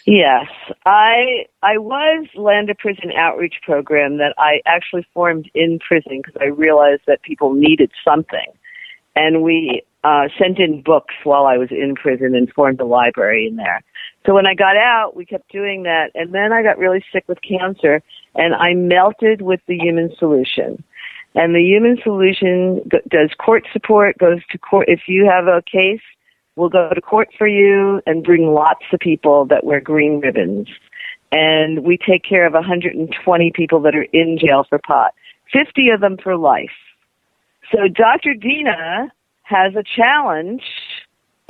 Yes, 0.05 0.47
I 0.85 1.45
I 1.61 1.77
was 1.77 2.27
Landa 2.35 2.73
Prison 2.73 3.11
Outreach 3.15 3.55
Program 3.63 4.17
that 4.17 4.33
I 4.37 4.61
actually 4.65 5.05
formed 5.13 5.49
in 5.53 5.79
prison 5.79 6.21
because 6.23 6.39
I 6.41 6.45
realized 6.45 7.01
that 7.07 7.21
people 7.21 7.53
needed 7.53 7.91
something, 8.03 8.47
and 9.15 9.43
we 9.43 9.83
uh, 10.03 10.29
sent 10.37 10.59
in 10.59 10.81
books 10.81 11.13
while 11.23 11.45
I 11.45 11.57
was 11.57 11.69
in 11.71 11.95
prison 11.95 12.33
and 12.35 12.51
formed 12.51 12.79
a 12.79 12.85
library 12.85 13.47
in 13.47 13.57
there. 13.57 13.81
So 14.25 14.33
when 14.33 14.45
I 14.45 14.55
got 14.55 14.77
out, 14.77 15.15
we 15.15 15.25
kept 15.25 15.51
doing 15.51 15.83
that, 15.83 16.11
and 16.15 16.33
then 16.33 16.53
I 16.53 16.63
got 16.63 16.77
really 16.77 17.03
sick 17.11 17.25
with 17.27 17.39
cancer, 17.41 18.01
and 18.35 18.55
I 18.55 18.73
melted 18.73 19.41
with 19.41 19.59
the 19.67 19.77
Human 19.77 20.13
Solution. 20.17 20.83
And 21.35 21.53
the 21.53 21.61
Human 21.61 21.97
Solution 22.03 22.81
does 23.09 23.29
court 23.37 23.67
support, 23.71 24.17
goes 24.17 24.39
to 24.51 24.57
court. 24.57 24.87
If 24.89 25.01
you 25.07 25.29
have 25.29 25.45
a 25.47 25.61
case, 25.61 26.01
we'll 26.59 26.69
go 26.69 26.89
to 26.93 27.01
court 27.01 27.29
for 27.37 27.47
you 27.47 28.01
and 28.05 28.23
bring 28.23 28.47
lots 28.47 28.83
of 28.93 28.99
people 28.99 29.45
that 29.45 29.63
wear 29.63 29.79
green 29.79 30.19
ribbons. 30.19 30.67
And 31.31 31.85
we 31.85 31.97
take 31.97 32.23
care 32.27 32.45
of 32.45 32.53
120 32.53 33.51
people 33.55 33.81
that 33.81 33.95
are 33.95 34.05
in 34.13 34.37
jail 34.39 34.65
for 34.67 34.79
pot, 34.79 35.13
50 35.53 35.89
of 35.89 36.01
them 36.01 36.17
for 36.21 36.35
life. 36.37 36.69
So 37.71 37.87
Dr. 37.87 38.33
Dina 38.33 39.11
has 39.43 39.73
a 39.75 39.83
challenge. 39.95 40.63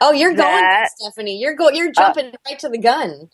oh, 0.00 0.12
you're 0.12 0.34
that, 0.34 0.88
going, 0.96 1.10
Stephanie. 1.10 1.38
You're 1.38 1.54
go. 1.54 1.70
You're 1.70 1.92
jumping 1.92 2.26
uh, 2.26 2.36
right 2.48 2.58
to 2.60 2.68
the 2.68 2.78
gun. 2.78 3.30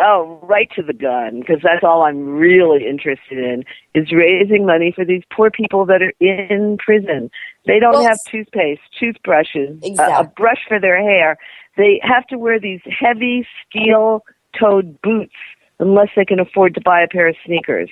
Oh, 0.00 0.40
right 0.42 0.68
to 0.74 0.82
the 0.82 0.92
gun, 0.92 1.40
because 1.40 1.62
that's 1.62 1.84
all 1.84 2.02
I'm 2.02 2.26
really 2.26 2.84
interested 2.84 3.38
in 3.38 3.64
is 3.94 4.10
raising 4.12 4.66
money 4.66 4.92
for 4.94 5.04
these 5.04 5.22
poor 5.32 5.50
people 5.50 5.86
that 5.86 6.02
are 6.02 6.12
in 6.20 6.78
prison. 6.78 7.30
They 7.66 7.78
don't 7.78 7.92
well, 7.92 8.06
have 8.08 8.18
toothpaste, 8.28 8.80
toothbrushes, 8.98 9.78
exactly. 9.82 10.14
a, 10.14 10.20
a 10.20 10.24
brush 10.24 10.60
for 10.66 10.80
their 10.80 11.00
hair. 11.00 11.38
They 11.76 12.00
have 12.02 12.26
to 12.28 12.38
wear 12.38 12.58
these 12.58 12.80
heavy 12.86 13.46
steel-toed 13.68 15.00
boots 15.00 15.34
unless 15.78 16.08
they 16.16 16.24
can 16.24 16.40
afford 16.40 16.74
to 16.74 16.80
buy 16.80 17.02
a 17.02 17.08
pair 17.08 17.28
of 17.28 17.36
sneakers. 17.46 17.90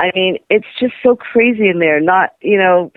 I 0.00 0.10
mean, 0.14 0.38
it's 0.48 0.66
just 0.80 0.94
so 1.02 1.14
crazy 1.14 1.68
in 1.68 1.78
there. 1.78 2.00
Not, 2.00 2.30
you 2.40 2.58
know, 2.58 2.90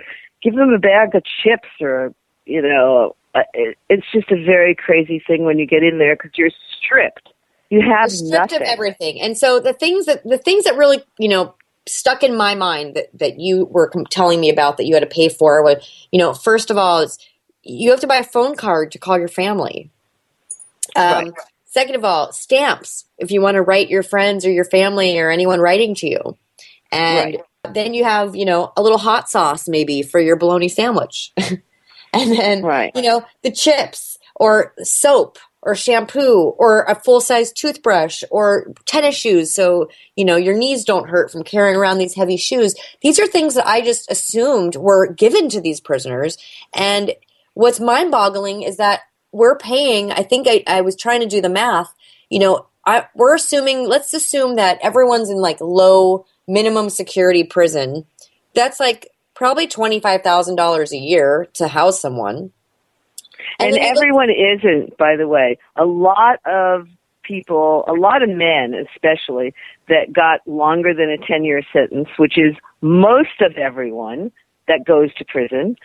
give 0.43 0.56
them 0.56 0.69
a 0.69 0.80
bag 0.80 1.15
of 1.15 1.24
chips 1.24 1.69
or 1.80 2.13
you 2.46 2.62
know 2.62 3.15
uh, 3.34 3.41
it's 3.89 4.06
just 4.13 4.30
a 4.32 4.43
very 4.43 4.76
crazy 4.76 5.24
thing 5.26 5.46
when 5.46 5.58
you 5.58 5.65
get 5.65 5.82
in 5.82 5.98
there 5.98 6.15
because 6.15 6.32
you're 6.36 6.52
stripped 6.78 7.33
you 7.69 7.82
have 7.82 8.12
stripped 8.12 8.52
nothing. 8.52 8.62
of 8.62 8.67
everything 8.67 9.21
and 9.21 9.38
so 9.38 9.60
the 9.60 9.73
things 9.73 10.06
that 10.06 10.23
the 10.23 10.38
things 10.38 10.63
that 10.65 10.78
really 10.78 11.04
you 11.17 11.30
know 11.30 11.56
stuck 11.86 12.23
in 12.23 12.38
my 12.38 12.56
mind 12.56 12.95
that, 12.95 13.08
that 13.17 13.39
you 13.39 13.65
were 13.65 13.91
telling 14.10 14.39
me 14.39 14.49
about 14.49 14.78
that 14.78 14.86
you 14.86 14.93
had 14.93 15.02
to 15.02 15.08
pay 15.08 15.30
for 15.30 15.62
was 15.63 16.08
you 16.12 16.19
know 16.19 16.34
first 16.34 16.71
of 16.71 16.78
all 16.78 16.99
is 16.99 17.17
you 17.63 17.91
have 17.91 17.99
to 17.99 18.08
buy 18.08 18.17
a 18.17 18.23
phone 18.23 18.56
card 18.56 18.91
to 18.91 18.99
call 18.99 19.17
your 19.17 19.28
family 19.28 19.89
um, 20.95 21.26
right. 21.26 21.34
second 21.65 21.95
of 21.95 22.06
all 22.06 22.32
stamps 22.32 23.06
if 23.17 23.32
you 23.32 23.41
want 23.41 23.56
to 23.56 23.62
write 23.62 23.89
your 23.89 24.04
friends 24.04 24.45
or 24.45 24.52
your 24.52 24.65
family 24.65 25.17
or 25.17 25.30
anyone 25.30 25.60
writing 25.60 25.95
to 25.95 26.08
you 26.08 26.38
and 26.91 27.36
right 27.36 27.41
then 27.71 27.93
you 27.93 28.04
have, 28.04 28.36
you 28.36 28.45
know, 28.45 28.73
a 28.76 28.82
little 28.82 28.97
hot 28.97 29.30
sauce 29.30 29.67
maybe 29.67 30.02
for 30.02 30.19
your 30.19 30.36
bologna 30.36 30.67
sandwich. 30.67 31.32
and 31.38 31.62
then, 32.13 32.63
right. 32.63 32.91
you 32.95 33.02
know, 33.02 33.23
the 33.41 33.52
chips 33.52 34.17
or 34.36 34.73
soap 34.84 35.38
or 35.65 35.76
shampoo 35.76 36.54
or 36.58 36.84
a 36.84 36.95
full 36.95 37.21
size 37.21 37.52
toothbrush 37.52 38.23
or 38.30 38.73
tennis 38.86 39.15
shoes 39.15 39.54
so, 39.54 39.89
you 40.15 40.26
know, 40.26 40.36
your 40.36 40.56
knees 40.56 40.84
don't 40.84 41.10
hurt 41.10 41.32
from 41.32 41.43
carrying 41.43 41.76
around 41.76 41.97
these 41.97 42.15
heavy 42.15 42.38
shoes. 42.38 42.76
These 43.02 43.19
are 43.19 43.28
things 43.28 43.56
that 43.56 43.67
I 43.67 43.82
just 43.82 44.12
assumed 44.12 44.76
were 44.76 45.12
given 45.12 45.49
to 45.49 45.62
these 45.62 45.80
prisoners. 45.80 46.38
And 46.73 47.13
what's 47.54 47.80
mind 47.80 48.12
boggling 48.12 48.63
is 48.63 48.78
that 48.78 49.02
we're 49.32 49.58
paying, 49.58 50.12
I 50.12 50.23
think 50.23 50.47
I, 50.47 50.63
I 50.67 50.82
was 50.82 50.95
trying 50.95 51.21
to 51.21 51.28
do 51.28 51.41
the 51.41 51.49
math, 51.49 51.93
you 52.30 52.39
know, 52.39 52.67
I, 52.86 53.08
we're 53.15 53.36
assuming, 53.36 53.88
let's 53.88 54.13
assume 54.13 54.56
that 54.56 54.80
everyone's 54.82 55.30
in 55.30 55.38
like 55.38 55.62
low 55.62 56.26
minimum 56.47 56.89
security 56.89 57.43
prison, 57.43 58.06
that's 58.54 58.80
like 58.80 59.10
probably 59.34 59.67
$25,000 59.67 60.91
a 60.91 60.97
year 60.97 61.47
to 61.54 61.67
house 61.67 62.02
someone. 62.02 62.52
And, 63.60 63.75
and 63.75 63.77
everyone 63.77 64.29
isn't, 64.29 64.97
by 64.97 65.15
the 65.15 65.27
way. 65.27 65.58
A 65.75 65.86
lot 65.86 66.39
of 66.45 66.88
people, 67.23 67.86
a 67.88 67.93
lot 67.93 68.21
of 68.21 68.29
men 68.29 68.73
especially, 68.73 69.53
that 69.88 70.13
got 70.13 70.45
longer 70.47 70.93
than 70.93 71.10
a 71.10 71.17
10 71.17 71.43
year 71.43 71.62
sentence, 71.71 72.10
which 72.17 72.38
is 72.38 72.56
most 72.82 73.41
of 73.41 73.58
everyone 73.58 74.32
that 74.67 74.86
goes 74.86 75.13
to 75.15 75.25
prison 75.25 75.75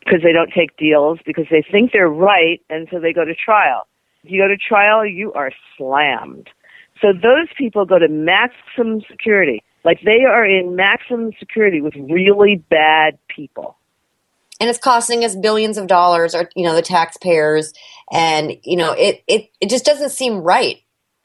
because 0.00 0.20
they 0.22 0.32
don't 0.32 0.50
take 0.52 0.76
deals 0.76 1.18
because 1.24 1.46
they 1.50 1.64
think 1.70 1.92
they're 1.92 2.08
right 2.08 2.60
and 2.68 2.88
so 2.90 2.98
they 2.98 3.12
go 3.12 3.24
to 3.24 3.34
trial. 3.34 3.86
If 4.24 4.30
you 4.30 4.40
go 4.40 4.48
to 4.48 4.56
trial, 4.56 5.06
you 5.06 5.32
are 5.32 5.52
slammed. 5.76 6.48
So 7.00 7.08
those 7.12 7.48
people 7.56 7.84
go 7.84 7.98
to 7.98 8.08
maximum 8.08 9.02
security. 9.10 9.62
Like 9.84 10.00
they 10.04 10.24
are 10.28 10.44
in 10.44 10.76
maximum 10.76 11.32
security 11.38 11.80
with 11.80 11.94
really 11.96 12.62
bad 12.70 13.18
people. 13.28 13.76
And 14.62 14.70
it's 14.70 14.78
costing 14.78 15.24
us 15.24 15.34
billions 15.34 15.76
of 15.76 15.88
dollars 15.88 16.36
or 16.36 16.48
you 16.54 16.64
know 16.64 16.76
the 16.76 16.82
taxpayers 16.82 17.72
and 18.12 18.56
you 18.62 18.76
know 18.76 18.92
it 18.92 19.24
it 19.26 19.50
it 19.60 19.68
just 19.68 19.84
doesn't 19.84 20.10
seem 20.10 20.36
right. 20.38 20.76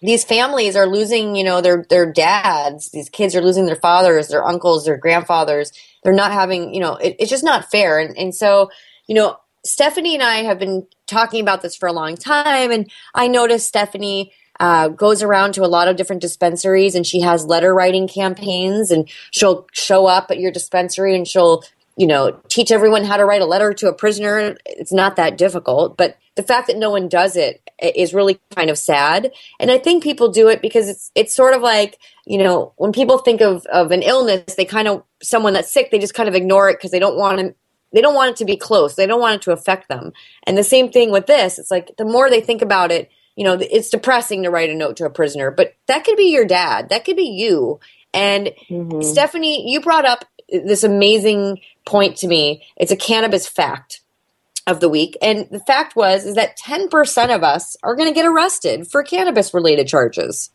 These 0.02 0.24
families 0.24 0.76
are 0.76 0.88
losing, 0.88 1.36
you 1.36 1.44
know, 1.44 1.62
their 1.62 1.86
their 1.88 2.12
dads. 2.12 2.90
These 2.90 3.10
kids 3.10 3.36
are 3.36 3.42
losing 3.42 3.68
their 3.68 3.76
fathers, 3.76 4.30
their 4.30 4.44
uncles, 4.44 4.86
their 4.86 4.98
grandfathers. 4.98 5.72
They're 6.04 6.14
not 6.14 6.32
having, 6.32 6.74
you 6.74 6.80
know, 6.80 6.96
it, 6.96 7.16
it's 7.20 7.30
just 7.30 7.44
not 7.44 7.70
fair. 7.70 8.00
And 8.00 8.18
and 8.18 8.34
so, 8.34 8.72
you 9.06 9.14
know, 9.14 9.38
Stephanie 9.64 10.16
and 10.16 10.24
I 10.24 10.38
have 10.38 10.58
been 10.58 10.88
talking 11.06 11.40
about 11.40 11.62
this 11.62 11.76
for 11.76 11.88
a 11.88 11.94
long 11.94 12.18
time, 12.18 12.72
and 12.72 12.90
I 13.14 13.28
noticed 13.28 13.68
Stephanie 13.68 14.34
uh, 14.60 14.88
goes 14.88 15.22
around 15.22 15.54
to 15.54 15.64
a 15.64 15.68
lot 15.68 15.88
of 15.88 15.96
different 15.96 16.24
dispensaries 16.24 16.96
and 16.96 17.06
she 17.06 17.22
has 17.22 17.46
letter 17.46 17.76
writing 17.76 18.08
campaigns 18.08 18.90
and 18.90 19.08
she'll 19.30 19.68
show 19.72 20.08
up 20.08 20.32
at 20.32 20.40
your 20.40 20.52
dispensary 20.52 21.16
and 21.16 21.28
she'll 21.28 21.64
you 21.98 22.08
know 22.08 22.40
teach 22.48 22.72
everyone 22.72 23.04
how 23.04 23.18
to 23.18 23.26
write 23.26 23.42
a 23.42 23.46
letter 23.46 23.74
to 23.74 23.88
a 23.88 23.94
prisoner 23.94 24.56
it's 24.66 24.94
not 24.94 25.16
that 25.16 25.38
difficult 25.38 25.98
but 25.98 26.18
the 26.36 26.44
fact 26.44 26.68
that 26.68 26.78
no 26.78 26.90
one 26.90 27.10
does 27.10 27.36
it 27.36 27.62
is 27.82 28.14
really 28.14 28.40
kind 28.56 28.70
of 28.70 28.78
sad 28.78 29.32
and 29.60 29.72
i 29.72 29.78
think 29.78 30.04
people 30.04 30.30
do 30.30 30.48
it 30.48 30.62
because 30.62 30.88
it's 30.88 31.12
it's 31.16 31.36
sort 31.36 31.54
of 31.54 31.62
like 31.62 32.00
you 32.26 32.38
know 32.38 32.74
when 32.78 32.92
people 32.92 33.18
think 33.18 33.42
of 33.42 33.66
of 33.68 33.92
an 33.92 34.02
illness 34.02 34.56
they 34.56 34.66
kind 34.66 34.88
of 34.88 35.04
someone 35.22 35.54
that's 35.54 35.72
sick 35.72 35.92
they 35.92 36.00
just 36.00 36.14
kind 36.14 36.30
of 36.30 36.36
ignore 36.36 36.70
it 36.70 36.78
because 36.78 36.92
they 36.92 37.00
don't 37.00 37.18
want 37.18 37.40
to 37.40 37.54
they 37.94 38.02
don't 38.02 38.16
want 38.16 38.32
it 38.32 38.38
to 38.38 38.46
be 38.46 38.56
close 38.56 38.96
they 38.96 39.08
don't 39.08 39.22
want 39.22 39.36
it 39.36 39.42
to 39.42 39.52
affect 39.52 39.90
them 39.90 40.14
and 40.44 40.58
the 40.58 40.64
same 40.64 40.92
thing 40.92 41.12
with 41.12 41.26
this 41.26 41.58
it's 41.60 41.72
like 41.72 41.92
the 41.98 42.06
more 42.06 42.30
they 42.30 42.42
think 42.42 42.62
about 42.62 42.92
it 42.92 43.10
you 43.38 43.44
know, 43.44 43.54
it's 43.54 43.90
depressing 43.90 44.44
to 44.44 44.50
write 44.50 44.72
a 44.72 44.76
note 44.76 44.98
to 44.98 45.06
a 45.06 45.12
prisoner, 45.12 45.52
but 45.52 45.76
that 45.86 46.04
could 46.04 46.18
be 46.18 46.32
your 46.32 46.44
dad. 46.44 46.90
That 46.90 47.06
could 47.06 47.16
be 47.16 47.30
you. 47.30 47.80
And 48.12 48.52
mm-hmm. 48.68 49.02
Stephanie, 49.04 49.72
you 49.72 49.80
brought 49.80 50.06
up 50.06 50.26
this 50.50 50.84
amazing 50.84 51.60
point 51.88 52.18
to 52.18 52.28
me. 52.28 52.64
It's 52.76 52.92
a 52.92 52.98
cannabis 52.98 53.48
fact 53.48 54.02
of 54.68 54.80
the 54.82 54.90
week. 54.90 55.18
And 55.22 55.48
the 55.50 55.62
fact 55.62 55.96
was 55.96 56.26
is 56.26 56.36
that 56.36 56.58
10% 56.60 57.36
of 57.36 57.44
us 57.44 57.76
are 57.82 57.96
going 57.96 58.10
to 58.10 58.14
get 58.14 58.26
arrested 58.26 58.88
for 58.88 59.02
cannabis 59.02 59.54
related 59.54 59.88
charges. 59.88 60.52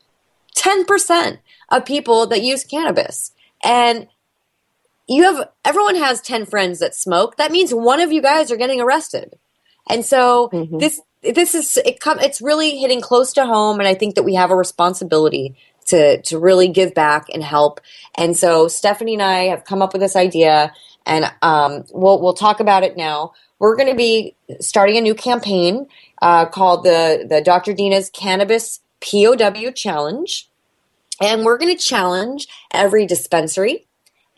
10% 0.57 1.38
of 1.71 1.85
people 1.85 2.27
that 2.27 2.42
use 2.42 2.62
cannabis. 2.62 3.33
And 3.64 4.07
you 5.09 5.25
have 5.25 5.49
everyone 5.64 5.97
has 5.97 6.21
10 6.21 6.47
friends 6.47 6.79
that 6.79 6.95
smoke. 6.95 7.37
That 7.37 7.51
means 7.51 7.73
one 7.73 8.01
of 8.01 8.12
you 8.12 8.23
guys 8.23 8.51
are 8.53 8.57
getting 8.57 8.81
arrested. 8.81 9.38
And 9.88 10.05
so 10.05 10.51
mm-hmm. 10.53 10.79
this 10.79 11.01
this 11.23 11.55
is 11.55 11.77
it 11.79 12.01
come 12.01 12.18
it's 12.18 12.42
really 12.42 12.79
hitting 12.79 13.01
close 13.01 13.33
to 13.33 13.47
home 13.47 13.79
and 13.79 13.88
i 13.88 13.95
think 13.95 14.16
that 14.16 14.25
we 14.25 14.35
have 14.35 14.51
a 14.51 14.57
responsibility 14.57 15.55
to 15.87 16.21
to 16.23 16.38
really 16.38 16.68
give 16.68 16.95
back 16.95 17.27
and 17.33 17.42
help 17.42 17.81
and 18.16 18.37
so 18.37 18.68
stephanie 18.68 19.14
and 19.14 19.23
i 19.23 19.45
have 19.45 19.64
come 19.64 19.83
up 19.83 19.92
with 19.92 20.03
this 20.03 20.16
idea 20.16 20.73
and 21.06 21.30
um, 21.42 21.84
we'll 21.92 22.20
we'll 22.20 22.34
talk 22.34 22.60
about 22.60 22.82
it 22.82 22.96
now 22.96 23.32
we're 23.58 23.76
going 23.76 23.88
to 23.88 23.96
be 23.96 24.34
starting 24.60 24.96
a 24.96 25.00
new 25.00 25.14
campaign 25.14 25.86
uh, 26.20 26.46
called 26.46 26.84
the 26.84 27.26
the 27.28 27.40
dr 27.40 27.72
dina's 27.74 28.10
cannabis 28.10 28.80
pow 29.00 29.34
challenge 29.74 30.48
and 31.20 31.44
we're 31.44 31.58
going 31.58 31.74
to 31.74 31.82
challenge 31.82 32.48
every 32.72 33.06
dispensary 33.06 33.86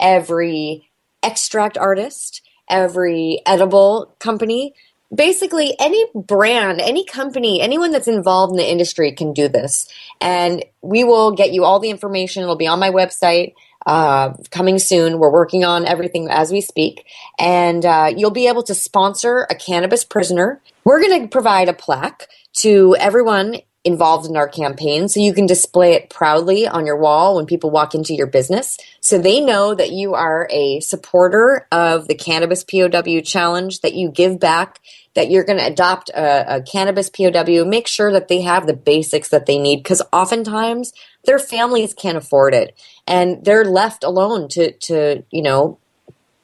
every 0.01 0.91
extract 1.23 1.79
artist 1.79 2.43
every 2.69 3.41
edible 3.47 4.15
company 4.19 4.75
basically 5.15 5.75
any 5.79 6.05
brand, 6.15 6.81
any 6.81 7.05
company, 7.05 7.61
anyone 7.61 7.93
that's 7.93 8.09
involved 8.09 8.53
in 8.53 8.57
the 8.57 8.71
industry 8.71 9.13
can 9.13 9.33
do 9.33 9.49
this. 9.49 9.89
And 10.21 10.65
we 10.83 11.05
will 11.05 11.33
get 11.33 11.53
you 11.53 11.65
all 11.65 11.81
the 11.81 11.91
information. 11.91 12.43
It'll 12.43 12.57
be 12.57 12.67
on 12.67 12.81
my 12.81 12.91
website. 12.91 13.55
Uh, 13.87 14.33
coming 14.51 14.79
soon. 14.79 15.19
We're 15.19 15.31
working 15.31 15.63
on 15.63 15.85
everything 15.85 16.29
as 16.31 16.51
we 16.51 16.63
speak. 16.63 17.05
And 17.39 17.85
uh, 17.85 18.13
you'll 18.17 18.31
be 18.31 18.49
able 18.49 18.63
to 18.63 18.75
sponsor 18.75 19.47
a 19.51 19.55
cannabis 19.55 20.05
prisoner. 20.05 20.63
We're 20.85 21.01
going 21.01 21.23
to 21.23 21.29
provide 21.29 21.69
a 21.69 21.75
plaque 21.75 22.29
to 22.55 22.97
everyone 22.99 23.61
involved 23.85 24.27
in 24.27 24.37
our 24.37 24.49
campaign. 24.49 25.09
So 25.09 25.21
you 25.21 25.35
can 25.35 25.47
display 25.47 25.93
it 25.93 26.09
proudly 26.09 26.67
on 26.67 26.87
your 26.87 26.97
wall 26.97 27.37
when 27.37 27.45
people 27.45 27.71
walk 27.71 27.95
into 27.95 28.15
your 28.15 28.27
business. 28.27 28.79
So 29.01 29.19
they 29.19 29.41
know 29.41 29.75
that 29.75 29.93
you 29.93 30.15
are 30.15 30.49
a 30.51 30.81
supporter 30.81 31.67
of 31.71 32.09
the 32.09 32.15
cannabis 32.15 32.65
POW 32.65 33.21
challenge 33.21 33.81
that 33.81 33.95
you 33.95 34.11
give 34.11 34.41
back 34.41 34.81
that 35.15 35.31
you're 35.31 35.45
going 35.45 35.59
to 35.59 35.67
adopt 35.67 36.09
a, 36.11 36.57
a, 36.57 36.63
cannabis 36.63 37.09
POW 37.09 37.65
make 37.65 37.87
sure 37.87 38.11
that 38.11 38.29
they 38.29 38.41
have 38.41 38.67
the 38.67 38.75
basics 38.75 39.29
that 39.29 39.47
they 39.47 39.59
need 39.59 39.77
because 39.77 40.03
oftentimes 40.13 40.93
their 41.25 41.39
families 41.39 41.95
can't 41.95 42.17
afford 42.17 42.53
it 42.53 42.77
and 43.07 43.45
they're 43.45 43.65
left 43.65 44.03
alone 44.03 44.49
to 44.49 44.73
to 44.73 45.23
you 45.31 45.43
know 45.43 45.79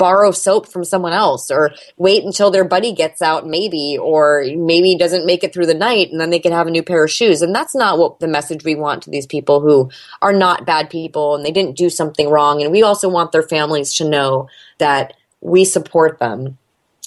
borrow 0.00 0.30
soap 0.30 0.66
from 0.66 0.82
someone 0.82 1.12
else 1.12 1.50
or 1.50 1.72
wait 1.98 2.24
until 2.24 2.50
their 2.50 2.64
buddy 2.64 2.94
gets 2.94 3.20
out 3.20 3.46
maybe 3.46 3.98
or 4.00 4.42
maybe 4.56 4.96
doesn't 4.96 5.26
make 5.26 5.44
it 5.44 5.52
through 5.52 5.66
the 5.66 5.74
night 5.74 6.10
and 6.10 6.18
then 6.18 6.30
they 6.30 6.38
can 6.38 6.52
have 6.52 6.66
a 6.66 6.70
new 6.70 6.82
pair 6.82 7.04
of 7.04 7.10
shoes. 7.10 7.42
And 7.42 7.54
that's 7.54 7.74
not 7.74 7.98
what 7.98 8.18
the 8.18 8.26
message 8.26 8.64
we 8.64 8.74
want 8.74 9.02
to 9.02 9.10
these 9.10 9.26
people 9.26 9.60
who 9.60 9.90
are 10.22 10.32
not 10.32 10.64
bad 10.64 10.88
people 10.88 11.36
and 11.36 11.44
they 11.44 11.52
didn't 11.52 11.76
do 11.76 11.90
something 11.90 12.30
wrong. 12.30 12.62
And 12.62 12.72
we 12.72 12.82
also 12.82 13.10
want 13.10 13.30
their 13.30 13.42
families 13.42 13.92
to 13.94 14.08
know 14.08 14.48
that 14.78 15.12
we 15.42 15.66
support 15.66 16.18
them. 16.18 16.56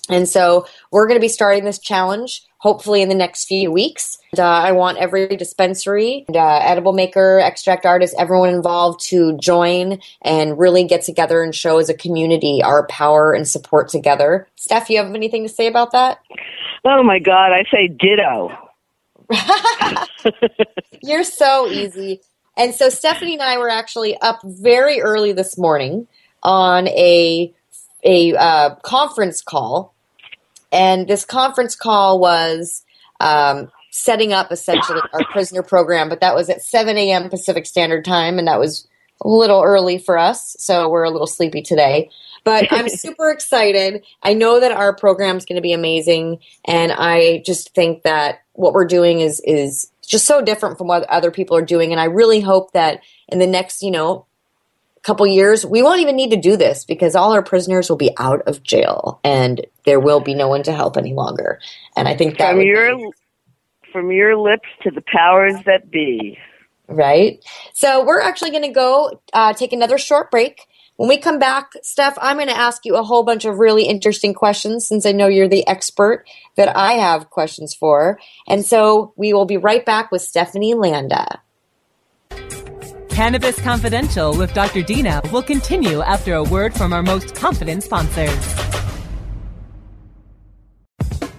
And 0.07 0.29
so 0.29 0.67
we're 0.91 1.07
going 1.07 1.19
to 1.19 1.25
be 1.25 1.29
starting 1.29 1.63
this 1.63 1.79
challenge 1.79 2.43
hopefully 2.63 3.01
in 3.01 3.09
the 3.09 3.15
next 3.15 3.43
few 3.43 3.69
weeks. 3.69 4.17
And, 4.31 4.39
uh, 4.39 4.45
I 4.45 4.71
want 4.71 4.97
every 4.97 5.27
dispensary, 5.35 6.23
and, 6.29 6.37
uh, 6.37 6.59
edible 6.63 6.93
maker, 6.93 7.39
extract 7.39 7.85
artist, 7.85 8.15
everyone 8.17 8.49
involved 8.49 9.01
to 9.09 9.37
join 9.37 9.99
and 10.21 10.57
really 10.57 10.85
get 10.85 11.01
together 11.01 11.43
and 11.43 11.53
show 11.53 11.77
as 11.77 11.89
a 11.89 11.93
community 11.93 12.61
our 12.63 12.87
power 12.87 13.33
and 13.33 13.45
support 13.45 13.89
together. 13.89 14.47
Steph, 14.55 14.89
you 14.89 14.97
have 14.97 15.13
anything 15.13 15.43
to 15.43 15.49
say 15.49 15.67
about 15.67 15.91
that? 15.91 16.19
Oh 16.85 17.03
my 17.03 17.19
God, 17.19 17.51
I 17.51 17.65
say 17.69 17.89
ditto. 17.89 18.49
You're 21.03 21.25
so 21.25 21.67
easy. 21.67 22.21
And 22.55 22.73
so 22.73 22.87
Stephanie 22.87 23.33
and 23.33 23.41
I 23.41 23.57
were 23.57 23.69
actually 23.69 24.17
up 24.21 24.39
very 24.41 25.01
early 25.01 25.33
this 25.33 25.57
morning 25.57 26.07
on 26.43 26.87
a 26.87 27.53
a 28.05 28.35
uh, 28.35 28.75
conference 28.83 29.41
call 29.41 29.92
and 30.73 31.07
this 31.07 31.23
conference 31.23 31.75
call 31.75 32.19
was 32.19 32.83
um, 33.19 33.71
setting 33.91 34.33
up 34.33 34.51
essentially 34.51 34.99
our 35.13 35.23
prisoner 35.31 35.61
program, 35.61 36.09
but 36.09 36.19
that 36.19 36.35
was 36.35 36.49
at 36.49 36.63
7 36.63 36.97
a.m. 36.97 37.29
Pacific 37.29 37.65
Standard 37.67 38.03
Time, 38.03 38.39
and 38.39 38.47
that 38.47 38.59
was 38.59 38.87
a 39.21 39.27
little 39.29 39.61
early 39.61 39.99
for 39.99 40.17
us, 40.17 40.55
so 40.59 40.89
we're 40.89 41.03
a 41.03 41.11
little 41.11 41.27
sleepy 41.27 41.61
today. 41.61 42.09
But 42.43 42.67
I'm 42.71 42.89
super 42.89 43.29
excited. 43.29 44.03
I 44.23 44.33
know 44.33 44.59
that 44.59 44.71
our 44.71 44.95
program 44.95 45.37
is 45.37 45.45
going 45.45 45.57
to 45.57 45.61
be 45.61 45.73
amazing, 45.73 46.39
and 46.65 46.91
I 46.91 47.43
just 47.45 47.73
think 47.75 48.01
that 48.03 48.39
what 48.53 48.73
we're 48.73 48.85
doing 48.85 49.19
is 49.19 49.41
is 49.45 49.91
just 50.05 50.25
so 50.25 50.41
different 50.41 50.77
from 50.77 50.87
what 50.87 51.03
other 51.03 51.31
people 51.31 51.55
are 51.55 51.65
doing. 51.65 51.91
And 51.91 52.01
I 52.01 52.05
really 52.05 52.41
hope 52.41 52.73
that 52.73 52.99
in 53.29 53.39
the 53.39 53.47
next, 53.47 53.81
you 53.81 53.91
know, 53.91 54.25
couple 55.03 55.27
years, 55.27 55.65
we 55.65 55.83
won't 55.83 56.01
even 56.01 56.15
need 56.15 56.31
to 56.31 56.37
do 56.37 56.57
this 56.57 56.85
because 56.85 57.15
all 57.15 57.33
our 57.33 57.43
prisoners 57.43 57.89
will 57.89 57.97
be 57.97 58.11
out 58.17 58.41
of 58.47 58.63
jail 58.63 59.19
and 59.23 59.65
there 59.85 59.99
will 59.99 60.21
be 60.21 60.33
no 60.33 60.47
one 60.47 60.63
to 60.63 60.71
help 60.71 60.97
any 60.97 61.13
longer. 61.13 61.59
And 61.95 62.07
I 62.07 62.15
think 62.15 62.37
that 62.37 62.51
from 62.51 62.61
your 62.61 62.97
be, 62.97 63.11
from 63.91 64.11
your 64.11 64.37
lips 64.37 64.67
to 64.83 64.91
the 64.91 65.03
powers 65.05 65.55
that 65.65 65.91
be. 65.91 66.37
Right. 66.87 67.43
So 67.73 68.03
we're 68.05 68.21
actually 68.21 68.51
going 68.51 68.63
to 68.63 68.69
go 68.69 69.21
uh, 69.33 69.53
take 69.53 69.73
another 69.73 69.97
short 69.97 70.31
break. 70.31 70.67
When 70.95 71.09
we 71.09 71.17
come 71.17 71.39
back, 71.39 71.71
Steph, 71.81 72.17
I'm 72.21 72.37
going 72.37 72.49
to 72.49 72.57
ask 72.57 72.85
you 72.85 72.95
a 72.95 73.03
whole 73.03 73.23
bunch 73.23 73.45
of 73.45 73.57
really 73.57 73.83
interesting 73.85 74.33
questions 74.33 74.87
since 74.87 75.05
I 75.05 75.11
know 75.11 75.27
you're 75.27 75.47
the 75.47 75.67
expert 75.67 76.25
that 76.55 76.75
I 76.77 76.93
have 76.93 77.29
questions 77.29 77.73
for. 77.73 78.19
And 78.47 78.63
so 78.63 79.13
we 79.15 79.33
will 79.33 79.45
be 79.45 79.57
right 79.57 79.85
back 79.85 80.11
with 80.11 80.21
Stephanie 80.21 80.75
Landa. 80.75 81.41
Cannabis 83.13 83.61
Confidential 83.61 84.35
with 84.35 84.55
Dr. 84.55 84.81
Dina 84.81 85.21
will 85.31 85.43
continue 85.43 86.01
after 86.01 86.33
a 86.33 86.43
word 86.43 86.73
from 86.73 86.91
our 86.91 87.03
most 87.03 87.35
confident 87.35 87.83
sponsors. 87.83 88.31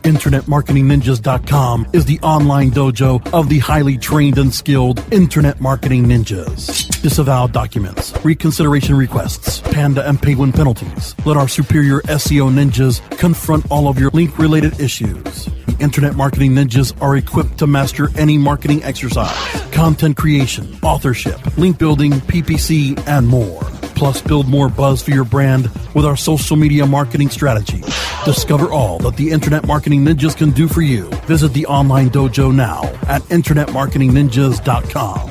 InternetMarketingNinjas.com 0.05 1.89
is 1.93 2.05
the 2.05 2.21
online 2.21 2.71
dojo 2.71 3.27
of 3.33 3.49
the 3.49 3.59
highly 3.59 3.99
trained 3.99 4.39
and 4.39 4.55
skilled 4.55 5.03
Internet 5.13 5.61
Marketing 5.61 6.05
Ninjas. 6.05 7.03
Disavow 7.03 7.49
documents, 7.49 8.15
reconsideration 8.25 8.95
requests, 8.95 9.61
panda 9.73 10.09
and 10.09 10.23
penguin 10.23 10.53
penalties. 10.53 11.17
Let 11.27 11.37
our 11.37 11.49
superior 11.49 12.03
SEO 12.03 12.53
ninjas 12.53 13.01
confront 13.19 13.69
all 13.73 13.89
of 13.89 13.99
your 13.99 14.11
link 14.11 14.39
related 14.39 14.79
issues. 14.79 15.49
Internet 15.85 16.17
Marketing 16.17 16.53
Ninjas 16.53 16.99
are 17.03 17.15
equipped 17.15 17.59
to 17.59 17.67
master 17.67 18.09
any 18.19 18.39
marketing 18.39 18.83
exercise, 18.83 19.37
content 19.71 20.17
creation, 20.17 20.79
authorship, 20.83 21.59
link 21.59 21.79
building, 21.79 22.13
PPC, 22.13 22.99
and 23.07 23.29
more. 23.29 23.61
Plus, 23.95 24.23
build 24.23 24.49
more 24.49 24.71
buzz 24.71 25.03
for 25.03 25.11
your 25.11 25.27
brand 25.27 25.65
with 25.95 26.07
our 26.07 26.17
social 26.17 26.57
media 26.57 26.87
marketing 26.87 27.29
strategy. 27.29 27.83
Discover 28.25 28.73
all 28.73 28.99
that 29.01 29.19
the 29.19 29.31
Internet 29.31 29.67
Marketing 29.67 30.03
Ninjas 30.03 30.35
can 30.35 30.53
do 30.53 30.69
for 30.69 30.81
you. 30.81 31.11
Visit 31.27 31.53
the 31.53 31.67
online 31.67 32.09
dojo 32.09 32.51
now 32.53 32.85
at 33.07 33.21
InternetMarketingNinjas.com. 33.25 35.31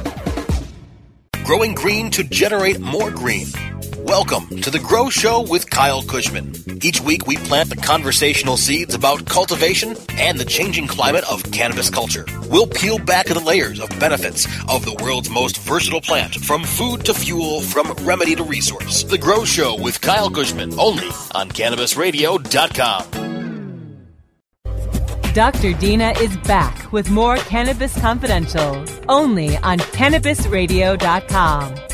growing 1.46 1.74
green 1.74 2.12
to 2.12 2.24
generate 2.24 2.80
more 2.80 3.10
green. 3.10 3.48
Welcome 4.04 4.62
to 4.62 4.70
the 4.70 4.80
Grow 4.80 5.10
Show 5.10 5.50
with 5.50 5.70
Kyle 5.70 6.02
Kushman. 6.02 6.84
Each 6.84 7.00
week 7.00 7.26
we 7.26 7.38
plant 7.38 7.70
the 7.70 7.78
conversational 7.78 8.58
seeds 8.58 8.94
about 8.94 9.26
cultivation 9.26 9.96
and 10.12 10.38
the 10.38 10.44
changing 10.44 10.88
climate 10.88 11.24
of 11.32 11.42
cannabis 11.52 11.90
culture. 11.90 12.26
We'll 12.50 12.68
peel 12.68 13.00
back 13.00 13.28
the 13.28 13.40
layers 13.40 13.80
of 13.80 13.88
benefits 14.02 14.46
of 14.68 14.84
the 14.84 14.94
world's 15.02 15.30
most 15.30 15.58
versatile 15.58 16.02
plant, 16.02 16.36
from 16.36 16.66
food 16.66 17.06
to 17.06 17.14
fuel, 17.14 17.62
from 17.62 17.94
remedy 18.06 18.36
to 18.36 18.44
resource. 18.44 19.04
The 19.04 19.18
Grow 19.18 19.46
Show 19.46 19.82
with 19.82 20.02
Kyle 20.02 20.30
Kushman, 20.30 20.78
only 20.78 21.08
on 21.34 21.48
CannabisRadio.com. 21.50 23.24
Dr. 25.34 25.74
Dina 25.80 26.12
is 26.20 26.36
back 26.38 26.92
with 26.92 27.10
more 27.10 27.38
Cannabis 27.38 27.98
Confidential, 28.00 28.86
only 29.08 29.56
on 29.58 29.80
CannabisRadio.com. 29.80 31.93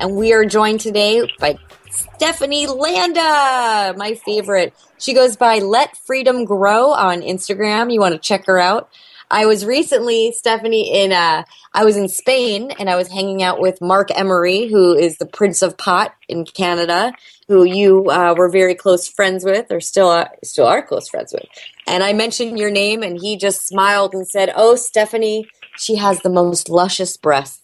And 0.00 0.16
we 0.16 0.32
are 0.32 0.46
joined 0.46 0.80
today 0.80 1.30
by 1.38 1.58
Stephanie 1.90 2.66
Landa, 2.66 3.94
my 3.98 4.14
favorite. 4.24 4.72
She 4.96 5.12
goes 5.12 5.36
by 5.36 5.58
Let 5.58 5.94
Freedom 5.94 6.46
Grow 6.46 6.92
on 6.92 7.20
Instagram. 7.20 7.92
You 7.92 8.00
want 8.00 8.14
to 8.14 8.18
check 8.18 8.46
her 8.46 8.58
out. 8.58 8.88
I 9.30 9.44
was 9.44 9.66
recently, 9.66 10.32
Stephanie, 10.32 11.04
in 11.04 11.12
uh, 11.12 11.44
I 11.74 11.84
was 11.84 11.98
in 11.98 12.08
Spain 12.08 12.70
and 12.78 12.88
I 12.88 12.96
was 12.96 13.08
hanging 13.08 13.42
out 13.42 13.60
with 13.60 13.82
Marc 13.82 14.08
Emery, 14.10 14.68
who 14.68 14.94
is 14.94 15.18
the 15.18 15.26
Prince 15.26 15.60
of 15.60 15.76
Pot 15.76 16.14
in 16.30 16.46
Canada, 16.46 17.12
who 17.46 17.64
you 17.64 18.08
uh, 18.08 18.34
were 18.34 18.48
very 18.48 18.74
close 18.74 19.06
friends 19.06 19.44
with, 19.44 19.70
or 19.70 19.80
still 19.80 20.08
are, 20.08 20.30
still 20.42 20.66
are 20.66 20.82
close 20.82 21.10
friends 21.10 21.34
with. 21.34 21.44
And 21.86 22.02
I 22.02 22.14
mentioned 22.14 22.58
your 22.58 22.70
name, 22.70 23.02
and 23.02 23.20
he 23.20 23.36
just 23.36 23.66
smiled 23.66 24.14
and 24.14 24.26
said, 24.26 24.50
"Oh, 24.56 24.76
Stephanie, 24.76 25.46
she 25.76 25.96
has 25.96 26.20
the 26.20 26.30
most 26.30 26.70
luscious 26.70 27.18
breasts." 27.18 27.59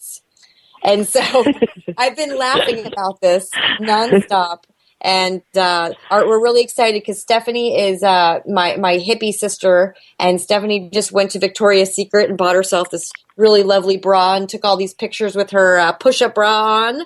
And 0.87 1.07
so 1.07 1.21
I've 1.99 2.17
been 2.17 2.39
laughing 2.39 2.87
about 2.87 3.21
this 3.21 3.51
nonstop. 3.81 4.63
And 5.03 5.43
uh, 5.55 5.93
are, 6.11 6.27
we're 6.27 6.43
really 6.43 6.63
excited 6.63 7.03
because 7.03 7.21
Stephanie 7.21 7.79
is 7.79 8.03
uh, 8.03 8.41
my 8.49 8.77
my 8.77 8.97
hippie 8.97 9.33
sister, 9.33 9.95
and 10.19 10.41
Stephanie 10.41 10.89
just 10.91 11.13
went 11.13 11.33
to 11.33 11.39
Victoria's 11.39 11.95
Secret 11.95 12.31
and 12.31 12.39
bought 12.39 12.55
herself 12.55 12.91
this 12.91 13.13
really 13.37 13.63
lovely 13.63 13.99
bra 13.99 14.37
and 14.37 14.49
took 14.49 14.65
all 14.65 14.79
these 14.79 14.95
pictures 14.95 15.37
with 15.37 15.51
her 15.51 15.79
uh, 15.79 15.93
push-up 15.93 16.35
bra 16.35 16.87
on, 16.87 17.03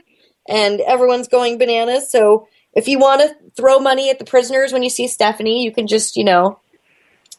and 0.48 0.80
everyone's 0.82 1.26
going 1.26 1.58
bananas. 1.58 2.12
So 2.12 2.46
if 2.74 2.86
you 2.86 3.00
want 3.00 3.22
to 3.22 3.34
throw 3.56 3.80
money 3.80 4.08
at 4.08 4.20
the 4.20 4.24
prisoners 4.24 4.72
when 4.72 4.84
you 4.84 4.90
see 4.90 5.08
Stephanie, 5.08 5.64
you 5.64 5.72
can 5.72 5.88
just 5.88 6.16
you 6.16 6.24
know 6.24 6.60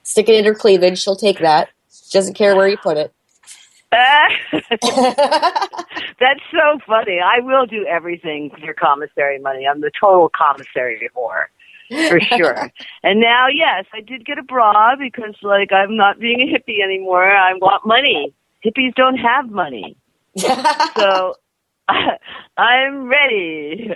stick 0.03 0.27
it 0.27 0.35
in 0.35 0.43
her 0.43 0.53
cleavage. 0.53 1.01
She'll 1.01 1.15
take 1.15 1.39
that. 1.39 1.69
She 1.89 2.11
doesn't 2.11 2.33
care 2.33 2.57
where 2.57 2.67
you 2.67 2.77
put 2.77 2.97
it. 2.97 3.13
That's 3.91 4.81
so 6.51 6.79
funny. 6.87 7.19
I 7.19 7.41
will 7.41 7.65
do 7.65 7.85
everything 7.85 8.49
for 8.49 8.59
your 8.59 8.73
commissary 8.73 9.39
money. 9.39 9.67
I'm 9.67 9.81
the 9.81 9.91
total 9.99 10.29
commissary 10.35 11.09
whore. 11.15 11.45
For 12.09 12.19
sure. 12.37 12.71
and 13.03 13.19
now, 13.19 13.47
yes, 13.53 13.85
I 13.93 13.99
did 13.99 14.25
get 14.25 14.37
a 14.37 14.43
bra 14.43 14.95
because, 14.95 15.35
like, 15.41 15.73
I'm 15.73 15.97
not 15.97 16.19
being 16.19 16.39
a 16.41 16.45
hippie 16.45 16.81
anymore. 16.83 17.29
I 17.29 17.53
want 17.55 17.85
money. 17.85 18.33
Hippies 18.65 18.95
don't 18.95 19.17
have 19.17 19.49
money. 19.49 19.97
so 20.37 21.35
I'm 22.57 23.07
ready. 23.09 23.91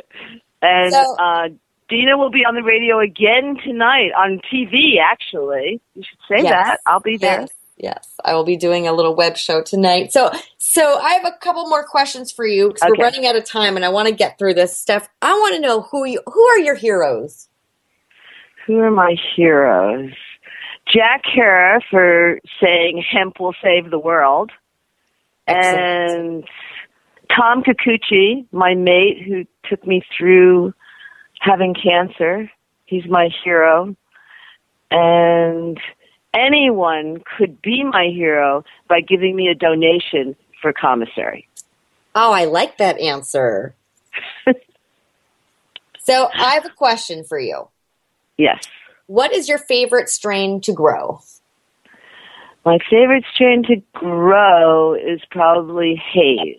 And 0.62 0.92
so, 0.92 1.16
uh, 1.18 1.48
Dina 1.88 2.18
will 2.18 2.32
be 2.32 2.44
on 2.46 2.56
the 2.56 2.64
radio 2.64 3.00
again 3.00 3.58
tonight 3.64 4.12
on 4.18 4.42
TV, 4.52 5.00
actually. 5.02 5.80
You 5.94 6.04
should 6.04 6.20
say 6.28 6.44
yes, 6.44 6.52
that. 6.52 6.80
I'll 6.86 7.00
be 7.00 7.18
there. 7.18 7.42
Yes. 7.42 7.50
Yes, 7.78 8.16
I 8.24 8.34
will 8.36 8.46
be 8.46 8.56
doing 8.56 8.88
a 8.88 8.94
little 8.94 9.16
web 9.16 9.36
show 9.36 9.62
tonight. 9.62 10.14
So, 10.14 10.32
so 10.58 10.98
I 10.98 11.12
have 11.14 11.26
a 11.26 11.38
couple 11.40 11.68
more 11.68 11.84
questions 11.84 12.32
for 12.32 12.46
you 12.46 12.70
because 12.70 12.84
okay. 12.84 12.92
we're 12.98 13.04
running 13.04 13.26
out 13.26 13.36
of 13.36 13.44
time, 13.44 13.76
and 13.76 13.84
I 13.84 13.90
want 13.90 14.08
to 14.08 14.14
get 14.14 14.40
through 14.40 14.54
this 14.54 14.78
stuff. 14.78 15.10
I 15.22 15.34
want 15.34 15.56
to 15.56 15.62
know 15.62 15.82
who 15.82 16.06
you, 16.06 16.22
who 16.26 16.42
are 16.48 16.60
your 16.60 16.76
heroes? 16.76 17.50
Who 18.66 18.80
are 18.80 18.92
my 18.92 19.16
heroes? 19.36 20.14
Jack 20.92 21.24
Herer 21.34 21.80
for 21.90 22.40
saying 22.62 23.04
hemp 23.12 23.40
will 23.40 23.56
save 23.62 23.90
the 23.90 24.00
world, 24.00 24.52
Excellent. 25.48 25.80
and 25.80 26.44
Tom 27.36 27.64
Kikuchi, 27.64 28.46
my 28.52 28.76
mate 28.76 29.22
who 29.26 29.46
took 29.70 29.86
me 29.86 30.02
through 30.18 30.74
having 31.40 31.74
cancer. 31.74 32.50
He's 32.86 33.06
my 33.08 33.30
hero, 33.44 33.96
and 34.92 35.80
anyone 36.36 37.22
could 37.38 37.62
be 37.62 37.84
my 37.84 38.10
hero 38.14 38.64
by 38.88 39.02
giving 39.02 39.36
me 39.36 39.48
a 39.48 39.56
donation 39.56 40.36
for 40.62 40.74
commissary. 40.74 41.48
Oh, 42.14 42.32
I 42.32 42.46
like 42.46 42.78
that 42.78 43.00
answer. 43.00 43.76
so 46.00 46.30
I 46.34 46.54
have 46.56 46.66
a 46.66 46.70
question 46.70 47.24
for 47.24 47.40
you. 47.40 47.68
Yes. 48.38 48.64
What 49.08 49.34
is 49.34 49.48
your 49.48 49.58
favorite 49.58 50.10
strain 50.10 50.62
to 50.62 50.74
grow? 50.74 51.20
My 52.66 52.80
favorite 52.90 53.26
strain 53.34 53.64
to 53.64 53.76
grow 53.94 54.96
is 54.96 55.22
probably 55.30 56.02
haze. 56.14 56.58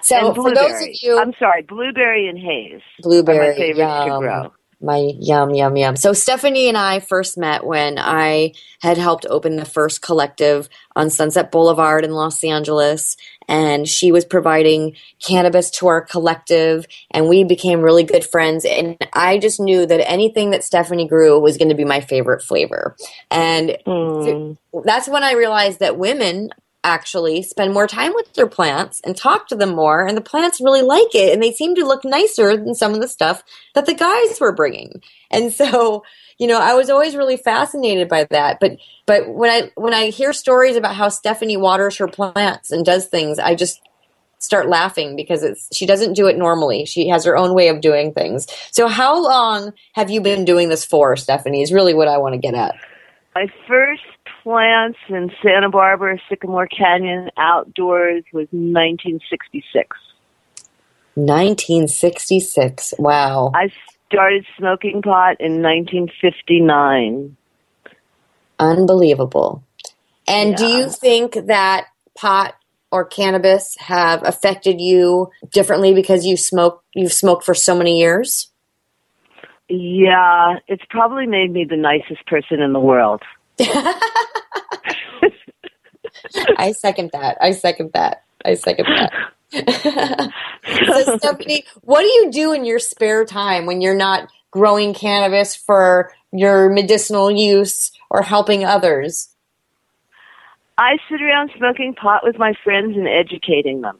So 0.00 0.34
for 0.34 0.54
those 0.54 0.82
of 0.82 0.88
you, 1.02 1.18
I'm 1.18 1.34
sorry, 1.38 1.62
blueberry 1.62 2.28
and 2.28 2.38
haze. 2.38 2.80
Blueberry, 3.00 3.50
my 3.50 3.54
favorite 3.54 3.84
yum. 3.84 4.08
to 4.08 4.18
grow 4.18 4.52
my 4.82 5.12
yum 5.18 5.54
yum 5.54 5.76
yum. 5.76 5.96
So 5.96 6.12
Stephanie 6.12 6.68
and 6.68 6.76
I 6.76 7.00
first 7.00 7.38
met 7.38 7.64
when 7.64 7.98
I 7.98 8.52
had 8.80 8.98
helped 8.98 9.26
open 9.26 9.56
the 9.56 9.64
first 9.64 10.02
collective 10.02 10.68
on 10.96 11.08
Sunset 11.08 11.52
Boulevard 11.52 12.04
in 12.04 12.12
Los 12.12 12.42
Angeles 12.42 13.16
and 13.48 13.88
she 13.88 14.12
was 14.12 14.24
providing 14.24 14.96
cannabis 15.20 15.70
to 15.70 15.86
our 15.86 16.00
collective 16.00 16.86
and 17.10 17.28
we 17.28 17.44
became 17.44 17.80
really 17.80 18.02
good 18.02 18.24
friends 18.24 18.64
and 18.64 18.96
I 19.12 19.38
just 19.38 19.60
knew 19.60 19.86
that 19.86 20.08
anything 20.08 20.50
that 20.50 20.64
Stephanie 20.64 21.08
grew 21.08 21.38
was 21.38 21.56
going 21.56 21.68
to 21.68 21.74
be 21.74 21.84
my 21.84 22.00
favorite 22.00 22.42
flavor. 22.42 22.96
And 23.30 23.78
mm. 23.86 24.56
that's 24.84 25.08
when 25.08 25.22
I 25.22 25.32
realized 25.32 25.80
that 25.80 25.98
women 25.98 26.50
actually 26.84 27.42
spend 27.42 27.72
more 27.72 27.86
time 27.86 28.12
with 28.14 28.32
their 28.34 28.48
plants 28.48 29.00
and 29.04 29.16
talk 29.16 29.46
to 29.48 29.54
them 29.54 29.74
more 29.74 30.06
and 30.06 30.16
the 30.16 30.22
plants 30.22 30.60
really 30.60 30.82
like 30.82 31.14
it 31.14 31.32
and 31.32 31.42
they 31.42 31.52
seem 31.52 31.74
to 31.74 31.84
look 31.84 32.04
nicer 32.04 32.56
than 32.56 32.74
some 32.74 32.92
of 32.92 33.00
the 33.00 33.08
stuff 33.08 33.44
that 33.74 33.86
the 33.86 33.94
guys 33.94 34.40
were 34.40 34.52
bringing. 34.52 35.00
And 35.30 35.52
so 35.52 36.04
you 36.38 36.46
know 36.48 36.58
i 36.58 36.74
was 36.74 36.90
always 36.90 37.14
really 37.14 37.36
fascinated 37.36 38.08
by 38.08 38.26
that. 38.30 38.58
But 38.60 38.78
but 39.06 39.28
when 39.28 39.50
i 39.50 39.70
when 39.76 39.94
i 39.94 40.06
hear 40.10 40.32
stories 40.32 40.76
about 40.76 40.96
how 40.96 41.08
stephanie 41.08 41.56
waters 41.56 41.96
her 41.98 42.08
plants 42.08 42.72
and 42.72 42.84
does 42.84 43.06
things 43.06 43.38
i 43.38 43.54
just 43.54 43.80
start 44.42 44.68
laughing 44.68 45.14
because 45.14 45.44
it's 45.44 45.68
she 45.74 45.86
doesn't 45.86 46.14
do 46.14 46.26
it 46.26 46.36
normally. 46.36 46.84
She 46.84 47.08
has 47.08 47.24
her 47.24 47.36
own 47.36 47.54
way 47.54 47.68
of 47.68 47.80
doing 47.80 48.12
things. 48.12 48.46
So 48.72 48.88
how 48.88 49.22
long 49.22 49.72
have 49.92 50.10
you 50.10 50.20
been 50.20 50.44
doing 50.44 50.68
this 50.68 50.84
for 50.84 51.16
stephanie 51.16 51.62
is 51.62 51.72
really 51.72 51.94
what 51.94 52.08
i 52.08 52.18
want 52.18 52.34
to 52.34 52.38
get 52.38 52.54
at. 52.54 52.74
My 53.34 53.46
first 53.66 54.02
plants 54.42 54.98
in 55.08 55.30
Santa 55.42 55.70
Barbara, 55.70 56.18
Sycamore 56.28 56.66
Canyon, 56.66 57.30
outdoors 57.36 58.24
was 58.32 58.48
1966. 58.50 59.96
1966. 61.14 62.94
Wow. 62.98 63.52
I 63.54 63.70
started 64.06 64.44
smoking 64.58 65.02
pot 65.02 65.36
in 65.40 65.62
1959. 65.62 67.36
Unbelievable. 68.58 69.64
And 70.26 70.50
yeah. 70.50 70.56
do 70.56 70.66
you 70.66 70.90
think 70.90 71.34
that 71.46 71.86
pot 72.14 72.54
or 72.90 73.04
cannabis 73.04 73.76
have 73.78 74.22
affected 74.24 74.80
you 74.80 75.30
differently 75.50 75.94
because 75.94 76.24
you 76.24 76.36
smoke 76.36 76.84
you've 76.94 77.12
smoked 77.12 77.44
for 77.44 77.54
so 77.54 77.76
many 77.76 77.98
years? 77.98 78.50
Yeah, 79.68 80.58
it's 80.68 80.84
probably 80.90 81.26
made 81.26 81.50
me 81.50 81.64
the 81.68 81.76
nicest 81.76 82.26
person 82.26 82.60
in 82.60 82.72
the 82.72 82.80
world. 82.80 83.22
I 86.56 86.72
second 86.72 87.10
that. 87.12 87.38
I 87.40 87.52
second 87.52 87.92
that. 87.94 88.24
I 88.44 88.54
second 88.54 88.86
that. 88.86 89.12
so 90.86 91.16
Stephanie, 91.18 91.64
what 91.82 92.02
do 92.02 92.06
you 92.06 92.30
do 92.30 92.52
in 92.52 92.64
your 92.64 92.78
spare 92.78 93.24
time 93.24 93.66
when 93.66 93.80
you're 93.80 93.94
not 93.94 94.30
growing 94.50 94.94
cannabis 94.94 95.54
for 95.54 96.12
your 96.32 96.70
medicinal 96.70 97.30
use 97.30 97.92
or 98.10 98.22
helping 98.22 98.64
others? 98.64 99.28
I 100.78 100.96
sit 101.08 101.20
around 101.20 101.50
smoking 101.56 101.94
pot 101.94 102.22
with 102.24 102.38
my 102.38 102.54
friends 102.64 102.96
and 102.96 103.06
educating 103.06 103.82
them. 103.82 103.98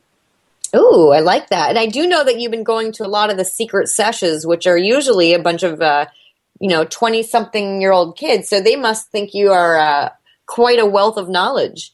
Ooh, 0.74 1.11
I 1.11 1.20
like 1.20 1.50
that. 1.50 1.68
And 1.68 1.78
I 1.78 1.87
do 1.87 2.06
know 2.06 2.24
that 2.24 2.40
you've 2.40 2.50
been 2.50 2.64
going 2.64 2.92
to 2.92 3.06
a 3.06 3.08
lot 3.08 3.30
of 3.30 3.37
the 3.37 3.44
secret 3.44 3.88
sessions, 3.88 4.46
which 4.46 4.66
are 4.66 4.78
usually 4.78 5.35
a 5.35 5.38
bunch 5.38 5.62
of, 5.62 5.82
uh, 5.82 6.06
you 6.61 6.68
know, 6.68 6.85
20 6.85 7.22
something 7.24 7.80
year 7.82 7.92
old 7.92 8.16
kids. 8.16 8.48
So 8.48 8.61
they 8.61 8.76
must 8.76 9.11
think 9.11 9.35
you 9.35 9.52
are 9.52 9.78
uh, 9.78 10.08
quite 10.46 10.78
a 10.78 10.87
wealth 10.87 11.18
of 11.18 11.28
knowledge. 11.28 11.92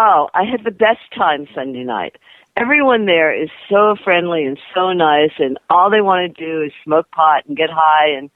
Oh, 0.00 0.28
I 0.32 0.44
had 0.44 0.62
the 0.62 0.70
best 0.70 1.00
time 1.16 1.48
Sunday 1.56 1.82
night. 1.82 2.16
Everyone 2.56 3.06
there 3.06 3.34
is 3.34 3.50
so 3.68 3.96
friendly 4.04 4.44
and 4.44 4.56
so 4.72 4.92
nice, 4.92 5.32
and 5.38 5.58
all 5.68 5.90
they 5.90 6.00
want 6.00 6.36
to 6.36 6.44
do 6.44 6.62
is 6.62 6.72
smoke 6.84 7.10
pot 7.10 7.44
and 7.46 7.56
get 7.56 7.68
high 7.68 8.10
and 8.16 8.30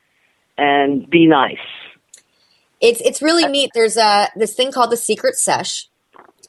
and 0.59 1.09
be 1.09 1.27
nice. 1.27 1.57
It's 2.81 3.01
it's 3.01 3.23
really 3.23 3.47
neat. 3.47 3.71
There's 3.75 3.97
a 3.97 4.29
this 4.35 4.55
thing 4.55 4.73
called 4.73 4.91
the 4.91 4.97
secret 4.97 5.37
sesh, 5.37 5.89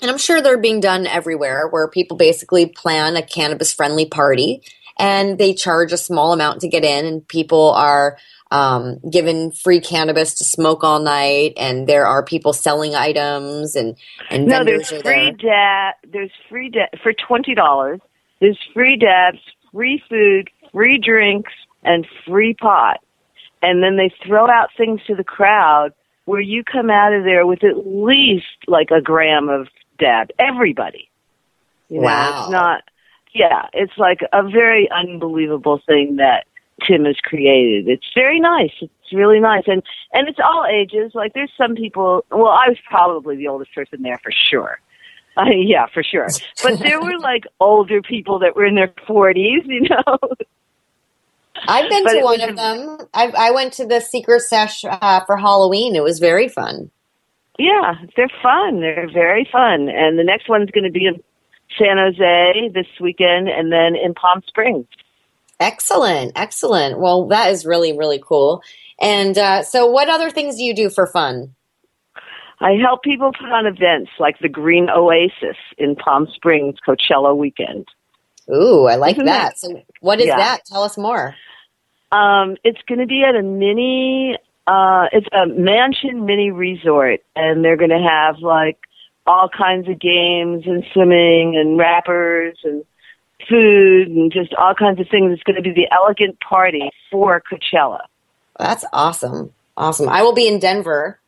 and 0.02 0.10
I'm 0.10 0.18
sure 0.18 0.42
they're 0.42 0.58
being 0.58 0.80
done 0.80 1.06
everywhere 1.06 1.68
where 1.68 1.88
people 1.88 2.18
basically 2.18 2.66
plan 2.66 3.16
a 3.16 3.22
cannabis 3.22 3.72
friendly 3.72 4.08
party 4.08 4.64
and 4.98 5.38
they 5.38 5.54
charge 5.54 5.92
a 5.92 5.98
small 5.98 6.34
amount 6.34 6.62
to 6.62 6.68
get 6.68 6.84
in 6.84 7.06
and 7.06 7.28
people 7.28 7.72
are 7.72 8.18
um, 8.54 9.00
given 9.10 9.52
free 9.52 9.82
cannabis 9.82 10.36
to 10.36 10.44
smoke 10.44 10.84
all 10.84 11.00
night 11.00 11.54
and 11.58 11.88
there 11.88 12.06
are 12.06 12.24
people 12.24 12.54
selling 12.54 12.94
items 12.96 13.76
and 13.76 13.98
and 14.30 14.46
No, 14.46 14.64
there's 14.64 14.90
free 14.90 15.02
there. 15.02 15.32
dab. 15.34 15.96
There's 16.12 16.32
free 16.50 16.70
dab 16.70 16.90
for 17.02 17.14
twenty 17.14 17.56
dollars. 17.56 18.00
There's 18.40 18.60
free 18.74 18.96
dabs, 18.96 19.40
free 19.72 20.04
food, 20.08 20.50
free 20.72 20.98
drinks, 21.00 21.52
and 21.84 22.06
free 22.28 22.54
pot. 22.54 23.00
And 23.62 23.82
then 23.82 23.98
they 23.98 24.14
throw 24.26 24.50
out 24.50 24.70
things 24.78 25.02
to 25.08 25.16
the 25.16 25.24
crowd 25.24 25.94
where 26.26 26.42
you 26.42 26.64
come 26.64 26.90
out 26.90 27.14
of 27.14 27.24
there 27.24 27.48
with 27.48 27.64
at 27.64 27.88
least 27.88 28.46
like 28.68 28.92
a 28.92 29.02
gram 29.02 29.50
of 29.50 29.68
dab. 29.98 30.30
Everybody. 30.38 31.10
You 31.90 31.98
know, 32.02 32.04
Wow. 32.06 32.42
It's 32.44 32.52
not. 32.52 32.84
Yeah, 33.34 33.66
it's 33.74 33.98
like 33.98 34.20
a 34.32 34.44
very 34.44 34.88
unbelievable 34.92 35.82
thing 35.88 36.18
that 36.18 36.46
Tim 36.88 37.06
has 37.06 37.18
created. 37.24 37.88
It's 37.88 38.08
very 38.16 38.40
nice. 38.40 38.72
It's 38.82 39.14
really 39.14 39.40
nice, 39.40 39.64
and 39.68 39.84
and 40.12 40.28
it's 40.28 40.40
all 40.44 40.66
ages. 40.66 41.12
Like 41.14 41.34
there's 41.34 41.52
some 41.58 41.76
people. 41.76 42.26
Well, 42.32 42.48
I 42.48 42.70
was 42.70 42.78
probably 42.90 43.36
the 43.36 43.48
oldest 43.48 43.74
person 43.74 44.02
there 44.02 44.20
for 44.24 44.32
sure. 44.32 44.80
Uh, 45.38 45.46
yeah, 45.50 45.86
for 45.94 46.04
sure. 46.04 46.28
But 46.62 46.80
there 46.80 47.02
were 47.02 47.18
like 47.20 47.46
older 47.60 48.02
people 48.02 48.40
that 48.40 48.56
were 48.56 48.66
in 48.66 48.76
their 48.76 48.94
forties. 49.08 49.64
You 49.66 49.82
know. 49.90 50.18
I've 51.68 51.90
been 51.90 52.04
But 52.04 52.14
to 52.14 52.22
one 52.22 52.40
was 52.40 52.50
of 52.50 52.56
them. 52.56 52.98
I, 53.14 53.32
I 53.38 53.52
went 53.52 53.74
to 53.74 53.86
the 53.86 54.02
secret 54.02 54.42
sesh 54.42 54.84
uh, 54.84 55.24
for 55.26 55.38
Halloween. 55.38 55.96
It 55.96 56.04
was 56.04 56.20
very 56.20 56.50
fun. 56.50 56.90
Yeah, 57.60 57.94
they're 58.18 58.32
fun. 58.42 58.82
They're 58.82 59.10
very 59.12 59.48
fun. 59.52 59.88
And 59.88 60.18
the 60.18 60.24
next 60.24 60.50
one's 60.50 60.72
going 60.72 60.86
to 60.86 60.92
be 60.92 61.06
in 61.06 61.22
San 61.78 61.98
Jose 61.98 62.70
this 62.74 62.88
weekend, 63.00 63.48
and 63.48 63.72
then 63.72 63.96
in 63.96 64.14
Palm 64.14 64.42
Springs. 64.48 64.88
Excellent, 65.60 66.34
excellent. 66.36 67.00
Well, 67.00 67.28
that 67.28 67.52
is 67.52 67.66
really, 67.66 67.98
really 67.98 68.22
cool. 68.26 68.62
And 69.00 69.38
uh, 69.38 69.64
so, 69.64 69.86
what 69.88 70.10
other 70.10 70.30
things 70.30 70.58
do 70.58 70.64
you 70.64 70.76
do 70.76 70.90
for 70.90 71.08
fun? 71.08 71.56
I 72.60 72.74
help 72.82 73.04
people 73.04 73.32
put 73.38 73.52
on 73.52 73.66
events 73.66 74.12
like 74.20 74.40
the 74.40 74.50
Green 74.50 74.90
Oasis 74.90 75.58
in 75.78 75.96
Palm 75.96 76.28
Springs 76.34 76.76
Coachella 76.88 77.36
weekend. 77.36 77.88
Ooh, 78.54 78.86
I 78.86 78.96
like 78.96 79.14
Isn't 79.16 79.26
that. 79.26 79.54
that- 79.54 79.58
So, 79.58 79.82
what 80.02 80.20
is 80.20 80.28
Yeah. 80.28 80.38
that? 80.38 80.66
Tell 80.66 80.84
us 80.84 80.98
more. 80.98 81.36
Um, 82.12 82.58
it's 82.64 82.82
going 82.88 83.00
to 83.00 83.08
be 83.08 83.24
at 83.24 83.36
a 83.36 83.42
mini, 83.42 84.38
uh, 84.68 85.08
it's 85.12 85.28
a 85.34 85.48
mansion 85.48 86.26
mini 86.26 86.52
resort, 86.52 87.22
and 87.36 87.66
they're 87.66 87.78
going 87.78 87.90
to 87.90 87.98
have 88.08 88.40
like 88.40 88.78
all 89.26 89.50
kinds 89.50 89.88
of 89.90 90.00
games 90.00 90.64
and 90.68 90.84
swimming 90.94 91.56
and 91.58 91.78
rappers 91.78 92.60
and 92.64 92.84
food 93.50 94.08
and 94.10 94.32
just 94.32 94.54
all 94.56 94.74
kinds 94.76 95.00
of 95.00 95.08
things. 95.10 95.34
It's 95.34 95.44
going 95.44 95.56
to 95.58 95.62
be 95.62 95.72
the 95.74 95.88
elegant 95.92 96.40
party 96.42 96.90
for 97.12 97.42
Coachella. 97.42 98.00
That's 98.60 98.86
awesome. 98.94 99.54
Awesome. 99.78 100.10
I 100.10 100.22
will 100.24 100.34
be 100.34 100.48
in 100.48 100.60
Denver 100.60 101.20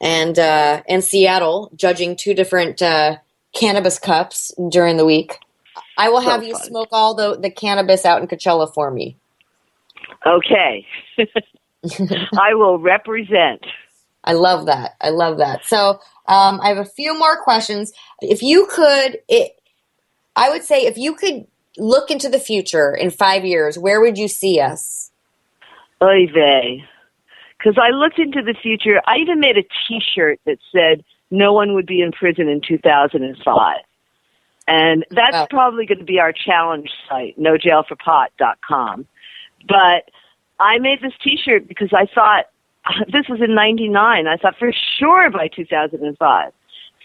and 0.00 0.38
uh, 0.38 0.82
in 0.88 1.02
Seattle 1.02 1.70
judging 1.76 2.16
two 2.16 2.34
different 2.34 2.82
uh, 2.82 3.16
cannabis 3.54 3.98
cups 3.98 4.52
during 4.70 4.96
the 4.96 5.06
week. 5.06 5.38
I 5.96 6.08
will 6.08 6.22
So 6.24 6.30
have 6.30 6.42
you 6.44 6.54
fun. 6.54 6.62
smoke 6.62 6.88
all 6.92 7.14
the, 7.14 7.38
the 7.38 7.50
cannabis 7.50 8.04
out 8.04 8.20
in 8.22 8.28
Coachella 8.28 8.72
for 8.72 8.90
me. 8.90 9.16
Okay. 10.26 10.86
I 12.36 12.54
will 12.54 12.78
represent. 12.78 13.64
I 14.24 14.32
love 14.34 14.66
that. 14.66 14.96
I 15.00 15.10
love 15.10 15.38
that. 15.38 15.64
So 15.64 16.00
um, 16.28 16.60
I 16.62 16.68
have 16.68 16.78
a 16.78 16.84
few 16.84 17.18
more 17.18 17.42
questions. 17.42 17.92
If 18.20 18.42
you 18.42 18.66
could, 18.70 19.18
it, 19.28 19.59
I 20.36 20.50
would 20.50 20.64
say, 20.64 20.86
if 20.86 20.96
you 20.96 21.14
could 21.14 21.46
look 21.78 22.10
into 22.10 22.28
the 22.28 22.38
future 22.38 22.94
in 22.94 23.10
five 23.10 23.44
years, 23.44 23.78
where 23.78 24.00
would 24.00 24.18
you 24.18 24.28
see 24.28 24.60
us? 24.60 25.10
Oy 26.02 26.26
vey. 26.32 26.84
Because 27.58 27.78
I 27.78 27.90
looked 27.94 28.18
into 28.18 28.42
the 28.42 28.54
future. 28.60 29.00
I 29.06 29.16
even 29.18 29.38
made 29.38 29.56
a 29.58 29.62
T-shirt 29.86 30.40
that 30.46 30.56
said 30.72 31.04
no 31.30 31.52
one 31.52 31.74
would 31.74 31.86
be 31.86 32.00
in 32.00 32.10
prison 32.12 32.48
in 32.48 32.60
2005. 32.66 33.76
And 34.66 35.04
that's 35.10 35.32
Wow. 35.32 35.46
probably 35.50 35.84
going 35.84 35.98
to 35.98 36.04
be 36.04 36.20
our 36.20 36.32
challenge 36.32 36.90
site, 37.08 37.38
nojailforpot.com. 37.38 39.06
But 39.68 40.10
I 40.58 40.78
made 40.78 41.00
this 41.02 41.12
T-shirt 41.22 41.68
because 41.68 41.92
I 41.92 42.06
thought, 42.06 42.46
this 43.12 43.28
was 43.28 43.40
in 43.42 43.54
99, 43.54 44.26
I 44.26 44.36
thought 44.36 44.56
for 44.58 44.72
sure 44.98 45.30
by 45.30 45.48
2005. 45.48 46.52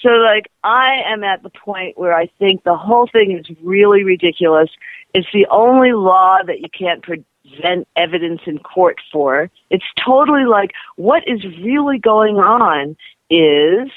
So 0.01 0.10
like 0.10 0.51
I 0.63 1.01
am 1.08 1.23
at 1.23 1.43
the 1.43 1.49
point 1.49 1.97
where 1.97 2.13
I 2.13 2.27
think 2.39 2.63
the 2.63 2.75
whole 2.75 3.08
thing 3.12 3.38
is 3.38 3.45
really 3.62 4.03
ridiculous. 4.03 4.69
It's 5.13 5.27
the 5.34 5.47
only 5.49 5.93
law 5.93 6.39
that 6.45 6.60
you 6.60 6.67
can't 6.77 7.01
present 7.01 7.88
evidence 7.95 8.41
in 8.45 8.60
court 8.60 8.97
for. 9.12 9.49
It's 9.69 9.86
totally 10.05 10.45
like 10.45 10.71
what 10.95 11.23
is 11.27 11.43
really 11.63 11.97
going 11.97 12.36
on 12.36 12.97
is 13.29 13.89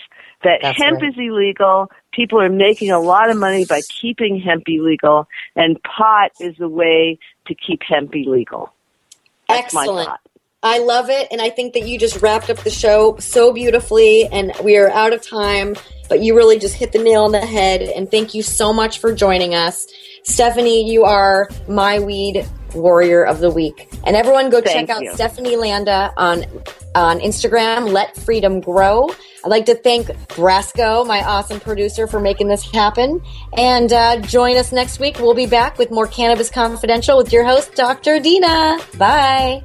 that 0.44 0.60
That's 0.62 0.78
hemp 0.80 1.00
right. 1.00 1.10
is 1.10 1.14
illegal. 1.18 1.90
People 2.12 2.40
are 2.40 2.48
making 2.48 2.90
a 2.90 3.00
lot 3.00 3.30
of 3.30 3.36
money 3.36 3.64
by 3.64 3.82
keeping 3.88 4.40
hemp 4.40 4.64
illegal, 4.66 5.28
and 5.56 5.80
pot 5.82 6.30
is 6.40 6.56
the 6.58 6.68
way 6.68 7.18
to 7.46 7.54
keep 7.54 7.82
hemp 7.82 8.14
illegal. 8.14 8.72
That's 9.48 9.74
my 9.74 9.82
Excellent. 9.82 10.20
I 10.62 10.78
love 10.78 11.08
it. 11.08 11.28
And 11.30 11.40
I 11.40 11.50
think 11.50 11.74
that 11.74 11.86
you 11.86 11.98
just 11.98 12.20
wrapped 12.20 12.50
up 12.50 12.58
the 12.58 12.70
show 12.70 13.16
so 13.18 13.52
beautifully. 13.52 14.26
And 14.26 14.52
we 14.64 14.76
are 14.76 14.90
out 14.90 15.12
of 15.12 15.22
time, 15.22 15.76
but 16.08 16.20
you 16.20 16.36
really 16.36 16.58
just 16.58 16.74
hit 16.74 16.92
the 16.92 16.98
nail 16.98 17.24
on 17.24 17.32
the 17.32 17.44
head. 17.44 17.82
And 17.82 18.10
thank 18.10 18.34
you 18.34 18.42
so 18.42 18.72
much 18.72 18.98
for 18.98 19.14
joining 19.14 19.54
us. 19.54 19.86
Stephanie, 20.24 20.90
you 20.90 21.04
are 21.04 21.48
my 21.68 22.00
weed 22.00 22.46
warrior 22.74 23.24
of 23.24 23.38
the 23.38 23.50
week. 23.50 23.88
And 24.04 24.16
everyone 24.16 24.50
go 24.50 24.60
Thank 24.60 24.88
check 24.88 24.96
out 24.96 25.02
you. 25.02 25.14
Stephanie 25.14 25.56
Landa 25.56 26.12
on 26.16 26.44
on 26.94 27.20
Instagram, 27.20 27.92
Let 27.92 28.16
Freedom 28.16 28.60
Grow. 28.60 29.08
I'd 29.44 29.50
like 29.50 29.66
to 29.66 29.76
thank 29.76 30.08
Brasco, 30.08 31.06
my 31.06 31.22
awesome 31.22 31.60
producer, 31.60 32.08
for 32.08 32.18
making 32.18 32.48
this 32.48 32.68
happen. 32.68 33.22
And 33.56 33.92
uh, 33.92 34.20
join 34.22 34.56
us 34.56 34.72
next 34.72 34.98
week. 34.98 35.20
We'll 35.20 35.34
be 35.34 35.46
back 35.46 35.78
with 35.78 35.92
more 35.92 36.08
Cannabis 36.08 36.50
Confidential 36.50 37.16
with 37.16 37.32
your 37.32 37.44
host, 37.44 37.74
Dr. 37.74 38.18
Dina. 38.18 38.80
Bye. 38.96 39.64